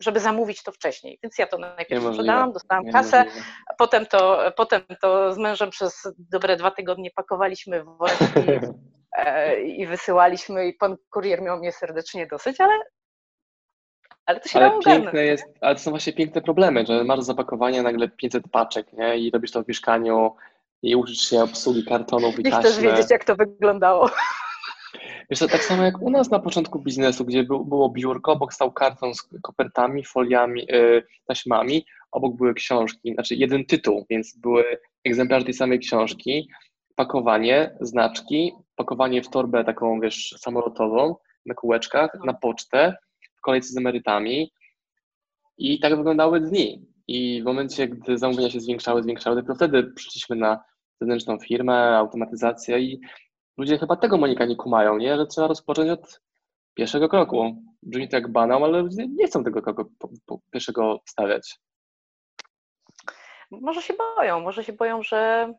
żeby 0.00 0.20
zamówić 0.20 0.62
to 0.62 0.72
wcześniej. 0.72 1.18
Więc 1.22 1.38
ja 1.38 1.46
to 1.46 1.58
najpierw 1.58 2.04
sprzedałam, 2.04 2.52
dostałam 2.52 2.84
kasę, 2.92 3.24
a 3.66 3.74
potem 3.74 4.06
to, 4.06 4.52
potem 4.56 4.82
to 5.00 5.32
z 5.34 5.38
mężem 5.38 5.70
przez 5.70 6.08
dobre 6.18 6.56
dwa 6.56 6.70
tygodnie 6.70 7.10
pakowaliśmy 7.10 7.84
w 7.84 7.86
worki 7.86 8.24
E, 8.24 8.60
i 9.66 9.86
wysyłaliśmy 9.86 10.68
i 10.68 10.74
pan 10.74 10.96
kurier 11.10 11.42
miał 11.42 11.58
mnie 11.58 11.72
serdecznie 11.72 12.26
dosyć, 12.26 12.60
ale, 12.60 12.74
ale 14.26 14.40
to 14.40 14.48
się 14.48 14.58
ale 14.58 14.78
piękne 14.84 15.24
jest, 15.24 15.44
Ale 15.60 15.74
to 15.74 15.80
są 15.80 15.90
właśnie 15.90 16.12
piękne 16.12 16.40
problemy, 16.42 16.86
że 16.86 17.04
masz 17.04 17.20
zapakowanie 17.20 17.82
nagle 17.82 18.08
500 18.08 18.44
paczek 18.52 18.92
nie? 18.92 19.18
i 19.18 19.30
robisz 19.30 19.50
to 19.50 19.62
w 19.62 19.68
mieszkaniu 19.68 20.34
i 20.82 20.96
uczysz 20.96 21.20
się 21.20 21.42
obsługi 21.42 21.84
kartonów 21.84 22.38
i 22.38 22.42
Nie 22.42 22.50
chcesz 22.50 22.78
wiedzieć, 22.78 23.10
jak 23.10 23.24
to 23.24 23.36
wyglądało. 23.36 24.10
Wiesz, 25.30 25.38
to 25.38 25.48
tak 25.48 25.64
samo 25.64 25.82
jak 25.84 26.02
u 26.02 26.10
nas 26.10 26.30
na 26.30 26.38
początku 26.38 26.78
biznesu, 26.78 27.24
gdzie 27.24 27.44
było 27.44 27.88
biurko, 27.88 28.32
obok 28.32 28.54
stał 28.54 28.72
karton 28.72 29.14
z 29.14 29.28
kopertami, 29.42 30.04
foliami, 30.04 30.66
yy, 30.68 31.06
taśmami, 31.26 31.86
obok 32.12 32.36
były 32.36 32.54
książki, 32.54 33.14
znaczy 33.14 33.34
jeden 33.34 33.64
tytuł, 33.64 34.06
więc 34.10 34.36
były 34.36 34.64
egzemplarze 35.04 35.44
tej 35.44 35.54
samej 35.54 35.78
książki, 35.78 36.48
pakowanie, 37.00 37.76
znaczki, 37.80 38.52
pakowanie 38.76 39.22
w 39.22 39.28
torbę 39.28 39.64
taką, 39.64 40.00
wiesz, 40.00 40.34
samolotową 40.38 41.16
na 41.46 41.54
kółeczkach, 41.54 42.10
na 42.24 42.34
pocztę, 42.34 42.96
w 43.36 43.40
kolejce 43.40 43.68
z 43.68 43.76
emerytami 43.76 44.52
i 45.58 45.80
tak 45.80 45.96
wyglądały 45.96 46.40
dni. 46.40 46.86
I 47.08 47.42
w 47.42 47.44
momencie, 47.44 47.88
gdy 47.88 48.18
zamówienia 48.18 48.50
się 48.50 48.60
zwiększały, 48.60 49.02
zwiększały, 49.02 49.36
dopiero 49.36 49.54
wtedy 49.54 49.92
przyszliśmy 49.96 50.36
na 50.36 50.64
zewnętrzną 51.00 51.38
firmę, 51.38 51.96
automatyzację 51.96 52.80
i 52.80 53.00
ludzie 53.58 53.78
chyba 53.78 53.96
tego 53.96 54.16
Monika 54.18 54.44
nie 54.44 54.56
kumają, 54.56 54.98
nie? 54.98 55.16
że 55.16 55.26
trzeba 55.26 55.46
rozpocząć 55.46 55.90
od 55.90 56.20
pierwszego 56.74 57.08
kroku. 57.08 57.62
Brzmi 57.82 58.08
to 58.08 58.16
jak 58.16 58.32
banał, 58.32 58.64
ale 58.64 58.82
ludzie 58.82 59.06
nie 59.08 59.26
chcą 59.26 59.44
tego 59.44 59.62
kroku 59.62 59.84
po, 59.98 60.08
po 60.26 60.40
pierwszego 60.50 61.00
stawiać. 61.06 61.58
Może 63.50 63.82
się 63.82 63.94
boją, 63.94 64.40
może 64.40 64.64
się 64.64 64.72
boją, 64.72 65.02
że 65.02 65.52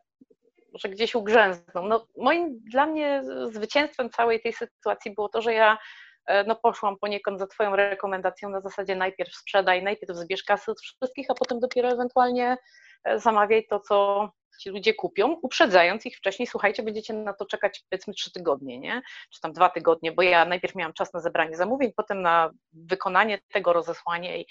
że 0.74 0.88
gdzieś 0.88 1.14
ugrzęzną. 1.14 1.88
No, 1.88 2.06
moim, 2.16 2.60
dla 2.70 2.86
mnie 2.86 3.22
zwycięstwem 3.50 4.10
całej 4.10 4.40
tej 4.40 4.52
sytuacji 4.52 5.14
było 5.14 5.28
to, 5.28 5.42
że 5.42 5.54
ja 5.54 5.78
e, 6.26 6.44
no, 6.44 6.56
poszłam 6.56 6.96
poniekąd 6.98 7.38
za 7.38 7.46
Twoją 7.46 7.76
rekomendacją 7.76 8.48
na 8.48 8.60
zasadzie 8.60 8.96
najpierw 8.96 9.34
sprzedaj, 9.34 9.82
najpierw 9.82 10.16
zbierz 10.16 10.42
kasy 10.42 10.70
od 10.70 10.80
wszystkich, 10.80 11.26
a 11.30 11.34
potem 11.34 11.60
dopiero 11.60 11.88
ewentualnie 11.88 12.56
e, 13.04 13.18
zamawiaj 13.18 13.66
to, 13.66 13.80
co 13.80 14.28
ci 14.60 14.70
ludzie 14.70 14.94
kupią, 14.94 15.32
uprzedzając 15.42 16.06
ich 16.06 16.16
wcześniej, 16.16 16.46
słuchajcie, 16.46 16.82
będziecie 16.82 17.14
na 17.14 17.32
to 17.32 17.46
czekać 17.46 17.84
powiedzmy 17.90 18.14
trzy 18.14 18.32
tygodnie, 18.32 18.78
nie? 18.78 19.02
Czy 19.30 19.40
tam 19.40 19.52
dwa 19.52 19.68
tygodnie, 19.68 20.12
bo 20.12 20.22
ja 20.22 20.44
najpierw 20.44 20.74
miałam 20.74 20.92
czas 20.92 21.12
na 21.12 21.20
zebranie 21.20 21.56
zamówień, 21.56 21.92
potem 21.96 22.22
na 22.22 22.50
wykonanie 22.72 23.38
tego 23.52 23.72
rozesłanie 23.72 24.40
i 24.40 24.46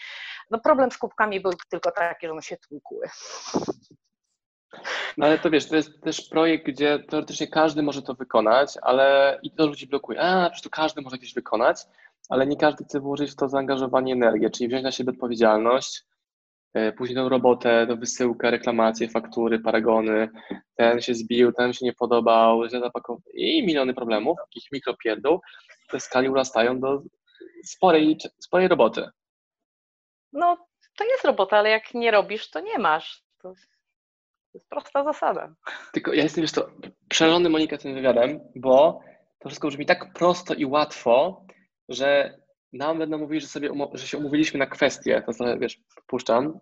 no 0.52 0.60
problem 0.60 0.92
z 0.92 0.98
kubkami 0.98 1.40
był 1.40 1.52
tylko 1.70 1.92
taki, 1.92 2.26
że 2.28 2.32
one 2.32 2.42
się 2.42 2.58
tłukły. 2.58 3.08
No 5.18 5.26
ale 5.26 5.40
to 5.40 5.50
wiesz, 5.50 5.68
to 5.68 5.76
jest 5.76 6.02
też 6.02 6.22
projekt, 6.22 6.66
gdzie 6.66 7.00
teoretycznie 7.00 7.48
każdy 7.48 7.84
może 7.84 8.02
to 8.02 8.14
wykonać, 8.14 8.74
ale 8.82 9.40
i 9.44 9.52
to 9.52 9.68
ludzi 9.68 9.88
blokuje. 9.88 10.22
A, 10.22 10.50
przecież 10.50 10.64
to 10.64 10.70
każdy 10.70 11.02
może 11.02 11.18
gdzieś 11.18 11.34
wykonać, 11.34 11.78
ale 12.30 12.48
nie 12.48 12.58
każdy 12.58 12.84
chce 12.84 13.00
włożyć 13.00 13.32
w 13.32 13.36
to 13.36 13.50
zaangażowanie 13.50 14.14
energię, 14.14 14.50
czyli 14.50 14.68
wziąć 14.68 14.84
na 14.84 14.92
siebie 14.92 15.12
odpowiedzialność, 15.12 16.04
e, 16.74 16.92
później 16.92 17.16
tą 17.16 17.30
robotę, 17.30 17.88
do 17.88 17.98
wysyłkę, 17.98 18.52
reklamacje, 18.52 19.10
faktury, 19.10 19.60
paragony, 19.60 20.30
ten 20.76 21.02
się 21.02 21.16
zbił, 21.16 21.52
ten 21.52 21.74
się 21.74 21.86
nie 21.86 21.94
podobał, 21.94 22.70
źle 22.70 22.80
zapakował 22.80 23.22
i 23.34 23.66
miliony 23.66 23.94
problemów, 23.94 24.38
takich 24.38 24.72
mikropierdół, 24.72 25.40
te 25.90 26.00
skali 26.00 26.30
urastają 26.30 26.80
do 26.80 27.02
sporej, 27.66 28.18
sporej 28.40 28.68
roboty. 28.68 29.10
No, 30.34 30.68
to 30.98 31.04
jest 31.04 31.26
robota, 31.26 31.58
ale 31.58 31.70
jak 31.70 31.94
nie 31.94 32.12
robisz, 32.12 32.50
to 32.50 32.60
nie 32.60 32.80
masz. 32.80 33.24
To 33.42 33.54
to 34.52 34.58
jest 34.58 34.70
prosta 34.70 35.04
zasada. 35.04 35.56
Tylko 35.94 36.14
ja 36.14 36.24
jestem 36.24 36.42
już 36.42 36.52
to 36.52 36.70
przelony 37.10 37.50
Monika 37.50 37.78
tym 37.78 37.94
wywiadem, 37.94 38.40
bo 38.56 39.00
to 39.40 39.50
wszystko 39.50 39.68
brzmi 39.68 39.86
tak 39.86 40.14
prosto 40.14 40.54
i 40.54 40.66
łatwo, 40.66 41.46
że 41.90 42.38
nam 42.74 42.98
będą 42.98 43.18
mówili, 43.18 43.42
że 43.42 43.48
sobie 43.48 43.70
że 43.94 44.08
się 44.08 44.18
umówiliśmy 44.18 44.60
na 44.60 44.66
kwestie, 44.66 45.24
to 45.26 45.34
sobie, 45.34 45.58
wiesz, 45.60 45.80
puszczam, 46.08 46.60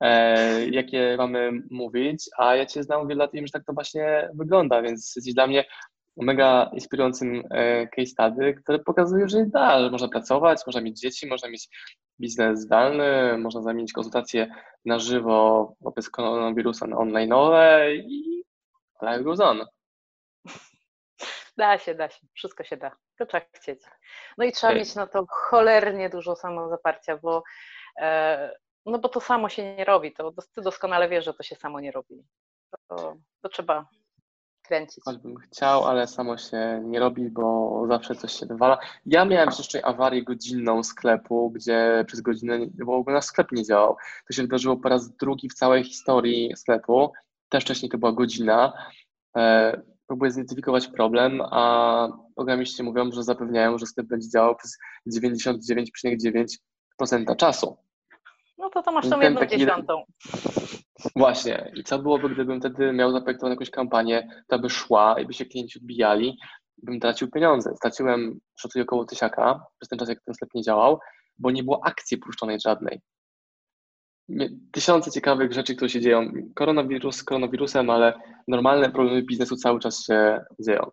e, 0.00 0.68
jakie 0.68 1.14
mamy 1.18 1.52
mówić, 1.70 2.30
a 2.38 2.56
ja 2.56 2.66
Cię 2.66 2.82
znam 2.82 3.08
wiele 3.08 3.18
lat 3.18 3.34
i 3.34 3.36
wiem, 3.36 3.46
że 3.46 3.52
tak 3.52 3.64
to 3.64 3.72
właśnie 3.72 4.28
wygląda, 4.34 4.82
więc 4.82 5.12
jesteś 5.16 5.34
dla 5.34 5.46
mnie 5.46 5.64
mega 6.16 6.70
inspirującym 6.72 7.42
e, 7.50 7.86
case 7.86 8.06
study, 8.06 8.54
które 8.54 8.78
pokazuje, 8.78 9.28
że 9.28 9.46
da, 9.46 9.80
że 9.80 9.90
można 9.90 10.08
pracować, 10.08 10.66
można 10.66 10.80
mieć 10.80 11.00
dzieci, 11.00 11.26
można 11.26 11.48
mieć 11.48 11.68
biznes 12.20 12.60
zdalny, 12.60 13.38
można 13.38 13.62
zamienić 13.62 13.92
konsultacje 13.92 14.54
na 14.84 14.98
żywo 14.98 15.74
wobec 15.80 16.10
koronawirusa 16.10 16.86
na 16.86 16.96
online'owe 16.96 17.92
i 17.94 18.44
life 19.02 19.22
goes 19.22 19.40
on. 19.40 19.64
Da 21.56 21.78
się, 21.78 21.94
da 21.94 22.08
się, 22.08 22.26
wszystko 22.34 22.64
się 22.64 22.76
da, 22.76 22.96
to 23.18 23.26
trzeba 23.26 23.46
chcieć. 23.52 23.80
No 24.38 24.44
i 24.44 24.52
trzeba 24.52 24.74
mieć 24.74 24.94
na 24.94 25.06
to 25.06 25.26
cholernie 25.28 26.10
dużo 26.10 26.36
samozaparcia, 26.36 27.16
bo 27.16 27.42
e, 28.00 28.52
no 28.86 28.98
bo 28.98 29.08
to 29.08 29.20
samo 29.20 29.48
się 29.48 29.76
nie 29.76 29.84
robi, 29.84 30.12
to 30.12 30.32
ty 30.54 30.62
doskonale 30.62 31.08
wiesz, 31.08 31.24
że 31.24 31.34
to 31.34 31.42
się 31.42 31.56
samo 31.56 31.80
nie 31.80 31.92
robi. 31.92 32.24
To, 32.88 33.16
to 33.42 33.48
trzeba 33.48 33.86
kręcić. 34.62 35.04
Choćbym 35.04 35.36
chciał, 35.36 35.84
ale 35.84 36.06
samo 36.06 36.38
się 36.38 36.82
nie 36.84 37.00
robi, 37.00 37.30
bo 37.30 37.84
zawsze 37.88 38.14
coś 38.14 38.32
się 38.32 38.46
wywala. 38.46 38.78
Ja 39.06 39.24
miałem 39.24 39.48
jeszcze 39.58 39.86
awarię 39.86 40.24
godzinną 40.24 40.82
sklepu, 40.82 41.50
gdzie 41.50 42.04
przez 42.06 42.20
godzinę 42.20 42.58
w 42.84 42.88
ogóle 42.88 43.14
nasz 43.14 43.24
sklep 43.24 43.52
nie 43.52 43.64
działał. 43.64 43.96
To 44.26 44.32
się 44.32 44.42
wydarzyło 44.42 44.76
po 44.76 44.88
raz 44.88 45.16
drugi 45.16 45.48
w 45.48 45.54
całej 45.54 45.84
historii 45.84 46.52
sklepu. 46.56 47.12
Też 47.48 47.64
wcześniej 47.64 47.90
to 47.90 47.98
była 47.98 48.12
godzina. 48.12 48.72
E, 49.36 49.82
próbuję 50.06 50.30
zidentyfikować 50.30 50.88
problem, 50.88 51.42
a 51.50 52.08
programiści 52.34 52.82
mówią, 52.82 53.12
że 53.12 53.22
zapewniają, 53.22 53.78
że 53.78 53.86
sklep 53.86 54.06
będzie 54.06 54.28
działał 54.28 54.56
przez 54.56 54.78
99,9% 55.08 57.36
czasu. 57.36 57.76
No 58.58 58.70
to 58.70 58.82
to 58.82 58.92
masz 58.92 59.08
tą 59.08 59.20
jedną 59.20 59.46
dziesiątą. 59.46 60.02
Właśnie. 61.16 61.72
I 61.76 61.84
co 61.84 61.98
byłoby, 61.98 62.28
gdybym 62.28 62.60
wtedy 62.60 62.92
miał 62.92 63.12
zaprojektowaną 63.12 63.52
jakąś 63.52 63.70
kampanię, 63.70 64.28
która 64.46 64.58
by 64.58 64.70
szła 64.70 65.20
i 65.20 65.26
by 65.26 65.32
się 65.32 65.44
klienci 65.44 65.78
odbijali, 65.78 66.38
bym 66.82 67.00
tracił 67.00 67.30
pieniądze. 67.30 67.72
Straciłem, 67.76 68.40
szacuję 68.58 68.82
około 68.84 69.04
tysiaka 69.04 69.64
przez 69.78 69.88
ten 69.88 69.98
czas, 69.98 70.08
jak 70.08 70.22
ten 70.24 70.34
sklep 70.34 70.50
nie 70.54 70.62
działał, 70.62 70.98
bo 71.38 71.50
nie 71.50 71.62
było 71.62 71.80
akcji 71.84 72.18
puszczonej 72.18 72.60
żadnej. 72.60 73.00
Tysiące 74.72 75.10
ciekawych 75.10 75.52
rzeczy, 75.52 75.74
które 75.76 75.88
się 75.88 76.00
dzieją. 76.00 76.32
Koronawirus 76.54 77.22
koronawirusem, 77.22 77.90
ale 77.90 78.14
normalne 78.48 78.90
problemy 78.90 79.22
biznesu 79.22 79.56
cały 79.56 79.80
czas 79.80 80.04
się 80.04 80.44
dzieją. 80.60 80.90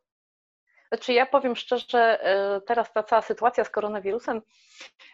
Znaczy 0.92 1.14
ja 1.14 1.26
powiem 1.26 1.56
szczerze, 1.56 2.24
e, 2.24 2.62
teraz 2.62 2.94
ta 2.94 3.04
cała 3.04 3.22
sytuacja 3.22 3.64
z 3.64 3.70
koronawirusem 3.70 4.42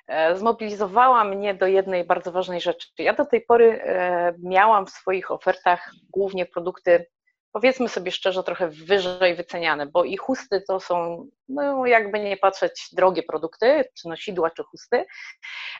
e, 0.07 0.35
zmobilizowała 0.35 1.23
mnie 1.23 1.53
do 1.53 1.67
jednej 1.67 2.03
bardzo 2.03 2.31
ważnej 2.31 2.61
rzeczy. 2.61 2.87
Ja 2.97 3.13
do 3.13 3.25
tej 3.25 3.41
pory 3.41 3.81
e, 3.83 4.33
miałam 4.43 4.85
w 4.85 4.89
swoich 4.89 5.31
ofertach 5.31 5.91
głównie 6.09 6.45
produkty, 6.45 7.05
powiedzmy 7.51 7.89
sobie 7.89 8.11
szczerze, 8.11 8.43
trochę 8.43 8.69
wyżej 8.69 9.35
wyceniane, 9.35 9.85
bo 9.85 10.03
i 10.03 10.17
chusty 10.17 10.63
to 10.67 10.79
są, 10.79 11.25
no 11.49 11.85
jakby 11.85 12.19
nie 12.19 12.37
patrzeć, 12.37 12.89
drogie 12.93 13.23
produkty, 13.23 13.85
czy 13.93 14.07
nosidła, 14.09 14.51
czy 14.51 14.63
chusty, 14.63 15.05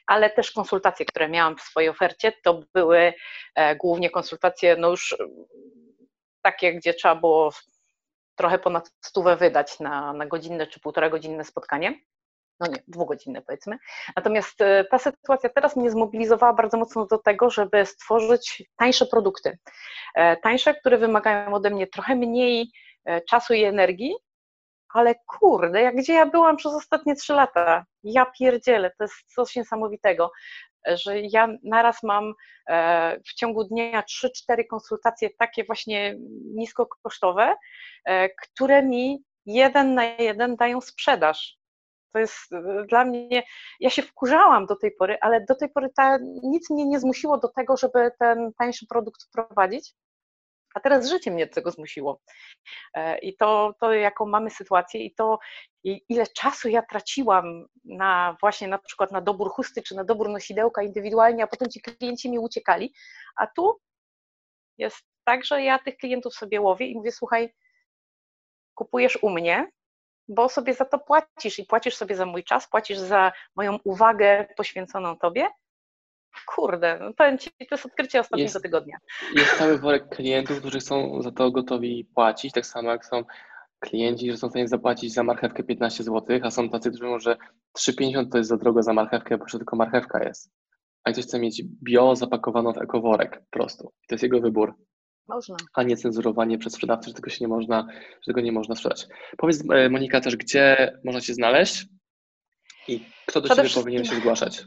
ale 0.08 0.30
też 0.30 0.52
konsultacje, 0.52 1.06
które 1.06 1.30
miałam 1.30 1.58
w 1.58 1.62
swojej 1.62 1.90
ofercie, 1.90 2.34
to 2.44 2.62
były 2.74 3.14
głównie 3.78 4.10
konsultacje, 4.10 4.76
no 4.76 4.90
już 4.90 5.18
takie, 6.42 6.74
gdzie 6.74 6.94
trzeba 6.94 7.16
było 7.16 7.52
trochę 8.36 8.60
ponad 8.60 8.92
stówę 9.02 9.36
wydać 9.36 9.80
na, 9.80 10.14
na 10.14 10.26
godzinne 10.26 10.68
czy 10.68 10.80
półtora 10.80 11.10
godzinne 11.10 11.44
spotkanie. 11.44 12.00
No 12.60 12.68
nie, 12.68 12.84
dwugodzinne 12.88 13.42
powiedzmy. 13.42 13.78
Natomiast 14.16 14.62
e, 14.62 14.86
ta 14.86 15.00
sytuacja 15.00 15.50
teraz 15.50 15.76
mnie 15.76 15.92
zmobilizowała 15.92 16.54
bardzo 16.54 16.78
mocno 16.78 17.06
do 17.06 17.18
tego, 17.18 17.50
żeby 17.50 17.86
stworzyć 17.86 18.64
tańsze 18.78 19.06
produkty. 19.06 19.58
E, 20.16 20.38
tańsze, 20.38 20.74
które 20.74 20.98
wymagają 20.98 21.54
ode 21.54 21.70
mnie 21.70 21.88
trochę 21.88 22.16
mniej 22.16 22.72
e, 23.06 23.22
czasu 23.22 23.54
i 23.54 23.64
energii, 23.64 24.16
ale 24.96 25.16
kurde, 25.40 25.82
jak 25.82 25.96
gdzie 25.96 26.14
ja 26.14 26.26
byłam 26.26 26.58
przez 26.58 26.74
ostatnie 26.74 27.16
trzy 27.16 27.34
lata? 27.34 27.86
Ja 28.04 28.26
pierdzielę, 28.26 28.92
to 28.98 29.04
jest 29.04 29.16
coś 29.36 29.56
niesamowitego 29.56 30.32
że 30.88 31.20
ja 31.20 31.48
naraz 31.64 32.04
mam 32.04 32.34
e, 32.70 33.20
w 33.20 33.34
ciągu 33.34 33.64
dnia 33.64 34.04
3-4 34.50 34.68
konsultacje 34.70 35.30
takie 35.40 35.64
właśnie 35.64 36.16
niskokosztowe, 36.56 37.56
e, 38.06 38.30
które 38.30 38.84
mi 38.84 39.24
jeden 39.46 39.94
na 39.94 40.04
jeden 40.04 40.56
dają 40.56 40.82
sprzedaż. 40.82 41.58
To 42.14 42.20
jest 42.20 42.54
e, 42.54 42.86
dla 42.90 43.06
mnie, 43.06 43.44
ja 43.80 43.90
się 43.90 44.02
wkurzałam 44.02 44.66
do 44.66 44.76
tej 44.76 44.92
pory, 44.92 45.18
ale 45.22 45.46
do 45.46 45.56
tej 45.56 45.70
pory 45.70 45.90
ta, 45.96 46.18
nic 46.44 46.70
mnie 46.70 46.86
nie 46.86 47.00
zmusiło 47.00 47.38
do 47.38 47.48
tego, 47.48 47.78
żeby 47.78 48.12
ten 48.20 48.52
tańszy 48.60 48.86
produkt 48.88 49.24
wprowadzić. 49.24 49.94
A 50.76 50.80
teraz 50.80 51.10
życie 51.10 51.32
mnie 51.32 51.48
do 51.48 51.54
tego 51.54 51.72
zmusiło. 51.72 52.22
E, 52.94 53.18
I 53.18 53.38
to, 53.38 53.76
to 53.80 53.94
jaką 53.94 54.26
mamy 54.26 54.50
sytuację 54.50 55.02
i 55.02 55.16
to 55.16 55.40
ile 55.84 56.28
czasu 56.28 56.70
ja 56.70 56.82
traciłam 56.82 57.66
na 57.86 58.38
właśnie 58.42 58.68
na 58.68 58.78
przykład 58.78 59.12
na 59.12 59.22
dobór 59.22 59.52
chusty 59.52 59.82
czy 59.82 59.96
na 59.96 60.04
dobór 60.04 60.30
nosidełka 60.30 60.84
indywidualnie, 60.84 61.44
a 61.44 61.48
potem 61.48 61.70
ci 61.70 61.82
klienci 61.82 62.30
mi 62.30 62.40
uciekali. 62.40 62.94
A 63.36 63.48
tu 63.48 63.80
jest 64.78 65.02
tak, 65.24 65.46
że 65.46 65.62
ja 65.64 65.80
tych 65.80 65.98
klientów 65.98 66.34
sobie 66.34 66.62
łowię 66.62 66.88
i 66.88 66.96
mówię, 66.96 67.12
słuchaj, 67.12 67.54
kupujesz 68.76 69.20
u 69.22 69.30
mnie, 69.30 69.72
bo 70.28 70.50
sobie 70.50 70.74
za 70.74 70.86
to 70.86 71.00
płacisz 71.00 71.60
i 71.60 71.66
płacisz 71.66 71.96
sobie 71.96 72.16
za 72.16 72.26
mój 72.26 72.44
czas, 72.44 72.70
płacisz 72.70 72.98
za 72.98 73.32
moją 73.56 73.80
uwagę 73.84 74.48
poświęconą 74.58 75.18
tobie 75.18 75.48
Kurde, 76.46 77.00
no 77.00 77.14
powiem 77.14 77.38
Ci, 77.38 77.50
to 77.50 77.76
jest 77.76 77.86
odkrycie 77.86 78.20
ostatniego 78.20 78.52
jest, 78.52 78.64
tygodnia. 78.64 78.98
Jest 79.36 79.58
cały 79.58 79.78
worek 79.78 80.10
klientów, 80.10 80.60
którzy 80.60 80.82
są 80.82 81.22
za 81.22 81.32
to 81.32 81.52
gotowi 81.52 82.06
płacić, 82.16 82.54
tak 82.54 82.66
samo 82.66 82.92
jak 82.92 83.06
są 83.06 83.24
klienci, 83.80 84.32
że 84.32 84.38
są 84.38 84.48
w 84.48 84.52
stanie 84.52 84.68
zapłacić 84.68 85.14
za 85.14 85.24
marchewkę 85.24 85.64
15 85.64 86.04
zł, 86.04 86.40
a 86.44 86.52
są 86.52 86.70
tacy, 86.70 86.90
którzy 86.90 87.04
mówią, 87.04 87.20
że 87.20 87.38
3,50 87.78 88.32
to 88.32 88.38
jest 88.38 88.50
za 88.50 88.58
drogo 88.58 88.84
za 88.84 88.94
marchewkę, 88.94 89.38
bo 89.38 89.46
tylko 89.46 89.76
marchewka 89.76 90.24
jest. 90.24 90.52
A 91.04 91.12
ktoś 91.12 91.26
chce 91.26 91.40
mieć 91.40 91.64
bio 91.84 92.16
zapakowaną 92.16 92.74
w 92.74 92.78
ekoworek 92.78 93.40
po 93.40 93.58
prostu. 93.58 93.92
I 94.04 94.08
to 94.08 94.16
jest 94.16 94.24
jego 94.24 94.42
wybór. 94.42 94.74
Można. 95.28 95.56
A 95.74 95.84
nie 95.84 95.98
cenzurowanie 95.98 96.58
przez 96.58 96.74
sprzedawcę, 96.74 97.08
że 97.10 97.14
tego 97.14 97.30
się 97.30 97.38
nie 97.42 97.48
można, 97.48 97.88
że 97.92 98.26
tego 98.26 98.42
nie 98.42 98.52
można 98.52 98.76
sprzedać. 98.76 99.08
Powiedz 99.38 99.64
e, 99.74 99.90
Monika 99.90 100.22
też, 100.22 100.36
gdzie 100.36 100.94
można 101.04 101.22
Cię 101.22 101.34
znaleźć 101.34 101.86
i 102.88 103.06
kto 103.26 103.42
do 103.42 103.56
Ciebie 103.56 103.70
powinien 103.70 104.06
się 104.06 104.16
zgłaszać? 104.16 104.64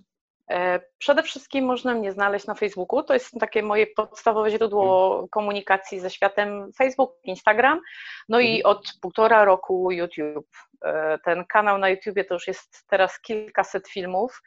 E, 0.50 0.80
przede 0.98 1.22
wszystkim 1.22 1.64
można 1.64 1.94
mnie 1.94 2.12
znaleźć 2.12 2.46
na 2.46 2.54
Facebooku. 2.54 3.02
To 3.02 3.14
jest 3.14 3.40
takie 3.40 3.62
moje 3.62 3.87
podstawowe 3.87 4.50
źródło 4.50 5.11
mhm. 5.11 5.28
komunikacji 5.28 6.00
ze 6.00 6.11
światem 6.11 6.72
Facebook, 6.78 7.12
Instagram. 7.24 7.80
No 8.28 8.40
i 8.40 8.56
mhm. 8.56 8.76
od 8.76 8.92
półtora 9.00 9.44
roku 9.44 9.90
YouTube. 9.92 10.48
E, 10.84 11.18
ten 11.24 11.44
kanał 11.44 11.78
na 11.78 11.88
YouTubie 11.88 12.24
to 12.24 12.34
już 12.34 12.46
jest 12.46 12.84
teraz 12.87 13.20
kilkaset 13.20 13.88
filmów. 13.88 14.42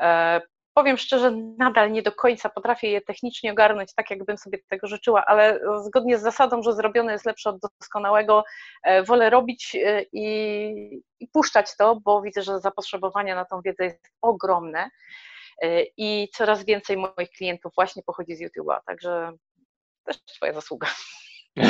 E, 0.00 0.40
powiem 0.74 0.96
szczerze, 0.96 1.30
nadal 1.58 1.92
nie 1.92 2.02
do 2.02 2.12
końca 2.12 2.48
potrafię 2.48 2.90
je 2.90 3.00
technicznie 3.00 3.52
ogarnąć 3.52 3.94
tak, 3.94 4.10
jakbym 4.10 4.38
sobie 4.38 4.58
tego 4.68 4.86
życzyła, 4.86 5.24
ale 5.26 5.60
zgodnie 5.84 6.18
z 6.18 6.22
zasadą, 6.22 6.62
że 6.62 6.72
zrobione 6.72 7.12
jest 7.12 7.26
lepsze 7.26 7.50
od 7.50 7.58
doskonałego, 7.80 8.44
wolę 9.06 9.30
robić 9.30 9.76
i, 10.12 11.02
i 11.20 11.28
puszczać 11.28 11.76
to, 11.76 12.00
bo 12.04 12.22
widzę, 12.22 12.42
że 12.42 12.60
zapotrzebowanie 12.60 13.34
na 13.34 13.44
tą 13.44 13.60
wiedzę 13.60 13.84
jest 13.84 14.10
ogromne. 14.22 14.90
E, 15.62 15.82
i 15.96 16.28
coraz 16.32 16.64
więcej 16.64 16.96
moich 16.96 17.30
klientów 17.36 17.72
właśnie 17.76 18.02
pochodzi 18.02 18.36
z 18.36 18.40
YouTube'a, 18.40 18.78
także 18.86 19.32
też 20.04 20.16
Twoja 20.36 20.52
zasługa. 20.52 20.88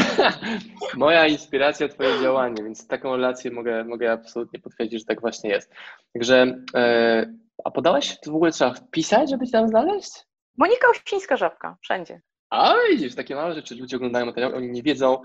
Moja 0.97 1.27
inspiracja, 1.27 1.89
Twoje 1.89 2.21
działanie, 2.23 2.65
więc 2.65 2.89
taką 2.89 3.17
relację 3.17 3.51
mogę, 3.51 3.85
mogę 3.85 4.13
absolutnie 4.13 4.61
potwierdzić, 4.61 5.01
że 5.01 5.07
tak 5.07 5.21
właśnie 5.21 5.51
jest. 5.51 5.73
Także, 6.13 6.65
e, 6.75 7.27
a 7.65 7.71
podałaś, 7.71 8.19
w 8.27 8.35
ogóle 8.35 8.53
trzeba 8.53 8.75
wpisać, 8.75 9.31
żeby 9.31 9.47
Cię 9.47 9.53
tam 9.53 9.69
znaleźć? 9.69 10.11
Monika 10.59 10.89
Osińska 10.89 11.37
Żabka, 11.37 11.77
wszędzie. 11.83 12.21
A 12.51 12.75
widzisz, 12.91 13.15
takie 13.15 13.35
małe 13.35 13.55
rzeczy, 13.55 13.75
ludzie 13.75 13.97
oglądają 13.97 14.27
materiał, 14.27 14.57
oni 14.57 14.69
nie 14.71 14.83
wiedzą, 14.83 15.23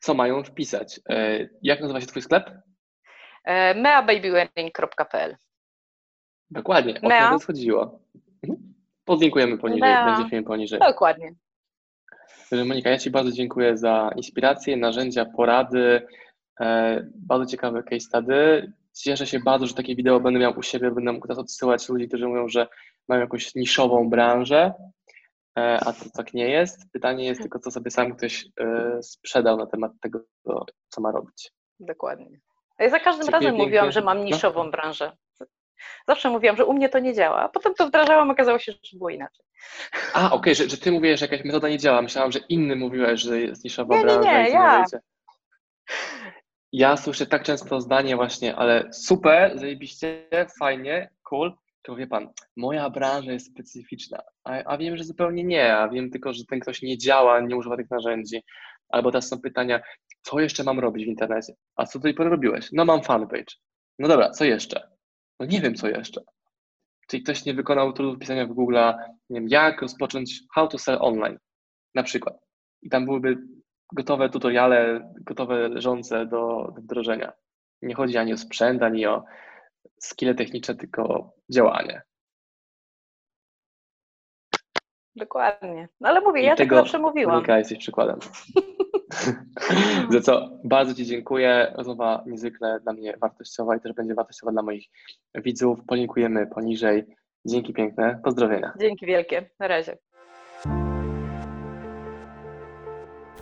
co 0.00 0.14
mają 0.14 0.44
wpisać. 0.44 1.00
E, 1.08 1.48
jak 1.62 1.80
nazywa 1.80 2.00
się 2.00 2.06
Twój 2.06 2.22
sklep? 2.22 2.50
meababywearing.pl 3.74 5.36
Dokładnie, 6.50 7.00
o 7.02 7.08
Mea. 7.08 7.38
to 7.38 7.46
chodziło. 7.46 8.00
Mhm. 8.42 8.74
Podlinkujemy 9.04 9.58
poniżej, 9.58 9.80
Mea. 9.80 10.06
będzie 10.06 10.30
film 10.30 10.44
poniżej. 10.44 10.78
Dokładnie. 10.78 11.34
Monika, 12.52 12.90
ja 12.90 12.98
Ci 12.98 13.10
bardzo 13.10 13.32
dziękuję 13.32 13.76
za 13.76 14.10
inspirację, 14.16 14.76
narzędzia, 14.76 15.24
porady, 15.24 16.06
e, 16.60 17.06
bardzo 17.14 17.50
ciekawe 17.50 17.82
case 17.82 18.00
study. 18.00 18.72
Cieszę 18.92 19.26
się 19.26 19.40
bardzo, 19.40 19.66
że 19.66 19.74
takie 19.74 19.96
wideo 19.96 20.20
będę 20.20 20.40
miał 20.40 20.58
u 20.58 20.62
siebie, 20.62 20.90
będę 20.90 21.12
mógł 21.12 21.26
teraz 21.26 21.38
odsyłać 21.38 21.88
ludzi, 21.88 22.08
którzy 22.08 22.28
mówią, 22.28 22.48
że 22.48 22.66
mają 23.08 23.20
jakąś 23.20 23.54
niszową 23.54 24.10
branżę, 24.10 24.72
e, 25.58 25.78
a 25.80 25.92
to 25.92 26.04
tak 26.14 26.34
nie 26.34 26.50
jest. 26.50 26.92
Pytanie 26.92 27.24
jest 27.24 27.40
tylko, 27.40 27.58
co 27.58 27.70
sobie 27.70 27.90
sam 27.90 28.16
ktoś 28.16 28.46
e, 28.60 28.98
sprzedał 29.02 29.56
na 29.56 29.66
temat 29.66 29.92
tego, 30.00 30.20
co 30.88 31.00
ma 31.00 31.12
robić. 31.12 31.52
Dokładnie. 31.80 32.40
Ja 32.78 32.90
za 32.90 32.98
każdym 32.98 33.28
razem 33.28 33.48
pięknie. 33.48 33.64
mówiłam, 33.64 33.92
że 33.92 34.00
mam 34.00 34.18
no. 34.18 34.24
niszową 34.24 34.70
branżę. 34.70 35.12
Zawsze 36.08 36.30
mówiłam, 36.30 36.56
że 36.56 36.64
u 36.64 36.72
mnie 36.72 36.88
to 36.88 36.98
nie 36.98 37.14
działa, 37.14 37.40
a 37.42 37.48
potem 37.48 37.74
to 37.74 37.86
wdrażałam, 37.86 38.30
okazało 38.30 38.58
się, 38.58 38.72
że 38.72 38.98
było 38.98 39.10
inaczej. 39.10 39.44
A, 40.14 40.26
okej, 40.26 40.38
okay, 40.38 40.54
że, 40.54 40.68
że 40.68 40.78
ty 40.78 40.92
mówisz, 40.92 41.20
że 41.20 41.26
jakaś 41.26 41.44
metoda 41.44 41.68
nie 41.68 41.78
działa. 41.78 42.02
Myślałam, 42.02 42.32
że 42.32 42.38
inny 42.48 42.76
mówiłeś, 42.76 43.20
że 43.20 43.40
jest 43.40 43.64
niszowa 43.64 43.96
nie, 43.96 44.02
branża. 44.02 44.32
Nie, 44.32 44.44
nie, 44.44 44.50
ja. 44.50 44.84
Ja 46.72 46.96
słyszę 46.96 47.26
tak 47.26 47.42
często 47.42 47.80
zdanie 47.80 48.16
właśnie, 48.16 48.56
ale 48.56 48.92
super, 48.92 49.58
zajebiście, 49.58 50.28
fajnie, 50.58 51.10
cool, 51.22 51.52
to 51.82 51.96
wie 51.96 52.06
pan, 52.06 52.28
moja 52.56 52.90
branża 52.90 53.32
jest 53.32 53.46
specyficzna, 53.46 54.22
a, 54.44 54.64
a 54.64 54.78
wiem, 54.78 54.96
że 54.96 55.04
zupełnie 55.04 55.44
nie, 55.44 55.76
a 55.76 55.88
wiem 55.88 56.10
tylko, 56.10 56.32
że 56.32 56.44
ten 56.44 56.60
ktoś 56.60 56.82
nie 56.82 56.98
działa, 56.98 57.40
nie 57.40 57.56
używa 57.56 57.76
tych 57.76 57.90
narzędzi. 57.90 58.42
Albo 58.88 59.10
teraz 59.10 59.28
są 59.28 59.40
pytania, 59.40 59.80
co 60.22 60.40
jeszcze 60.40 60.64
mam 60.64 60.78
robić 60.78 61.04
w 61.04 61.08
internecie? 61.08 61.54
A 61.76 61.86
co 61.86 61.98
tutaj 61.98 62.14
porobiłeś? 62.14 62.68
No 62.72 62.84
mam 62.84 63.02
fanpage. 63.02 63.54
No 63.98 64.08
dobra, 64.08 64.30
co 64.30 64.44
jeszcze? 64.44 64.87
No 65.40 65.46
nie 65.46 65.60
wiem, 65.60 65.74
co 65.74 65.88
jeszcze. 65.88 66.20
Czyli 67.08 67.22
ktoś 67.22 67.44
nie 67.44 67.54
wykonał 67.54 67.92
trudu 67.92 68.16
wpisania 68.16 68.46
w 68.46 68.52
Google, 68.52 68.78
nie 69.30 69.40
wiem, 69.40 69.48
jak 69.48 69.82
rozpocząć 69.82 70.40
how 70.54 70.68
to 70.68 70.78
sell 70.78 70.98
online, 71.00 71.38
na 71.94 72.02
przykład. 72.02 72.36
I 72.82 72.90
tam 72.90 73.04
byłyby 73.04 73.36
gotowe 73.92 74.28
tutoriale, 74.28 75.12
gotowe 75.20 75.68
leżące 75.68 76.26
do, 76.26 76.72
do 76.74 76.80
wdrożenia. 76.82 77.32
Nie 77.82 77.94
chodzi 77.94 78.18
ani 78.18 78.32
o 78.32 78.36
sprzęt, 78.36 78.82
ani 78.82 79.06
o 79.06 79.24
skille 80.00 80.34
techniczne, 80.34 80.74
tylko 80.74 81.02
o 81.08 81.32
działanie. 81.52 82.02
Dokładnie. 85.18 85.88
No 86.00 86.08
ale 86.08 86.20
mówię, 86.20 86.42
I 86.42 86.44
ja 86.44 86.56
tak 86.56 86.74
zawsze 86.74 86.98
mówiłam. 86.98 87.34
Monika, 87.34 87.58
jesteś 87.58 87.78
przykładem. 87.78 88.18
Za 90.12 90.20
co 90.20 90.50
bardzo 90.64 90.94
Ci 90.94 91.06
dziękuję. 91.06 91.72
Rozmowa 91.76 92.22
niezwykle 92.26 92.80
dla 92.80 92.92
mnie 92.92 93.16
wartościowa 93.20 93.76
i 93.76 93.80
też 93.80 93.92
będzie 93.92 94.14
wartościowa 94.14 94.52
dla 94.52 94.62
moich 94.62 94.86
widzów. 95.34 95.78
Polinkujemy 95.86 96.46
poniżej. 96.46 97.04
Dzięki 97.44 97.72
piękne. 97.72 98.20
Pozdrowienia. 98.24 98.72
Dzięki 98.80 99.06
wielkie. 99.06 99.50
Na 99.60 99.68
razie. 99.68 99.98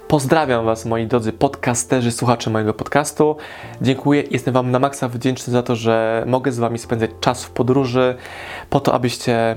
Pozdrawiam 0.09 0.65
Was, 0.65 0.87
moi 0.87 1.07
drodzy 1.07 1.33
podcasterzy, 1.33 2.13
słuchacze 2.13 2.51
mojego 2.51 2.75
podcastu. 2.75 3.37
Dziękuję, 3.83 4.25
jestem 4.31 4.55
Wam 4.55 4.71
na 4.71 4.79
maksa 4.79 5.09
wdzięczny 5.09 5.53
za 5.53 5.63
to, 5.63 5.77
że 5.77 6.25
mogę 6.27 6.53
z 6.53 6.59
Wami 6.59 6.79
spędzać 6.79 7.11
czas 7.21 7.45
w 7.45 7.51
podróży, 7.51 8.15
po 8.71 8.81
to, 8.81 8.95
abyście 8.95 9.57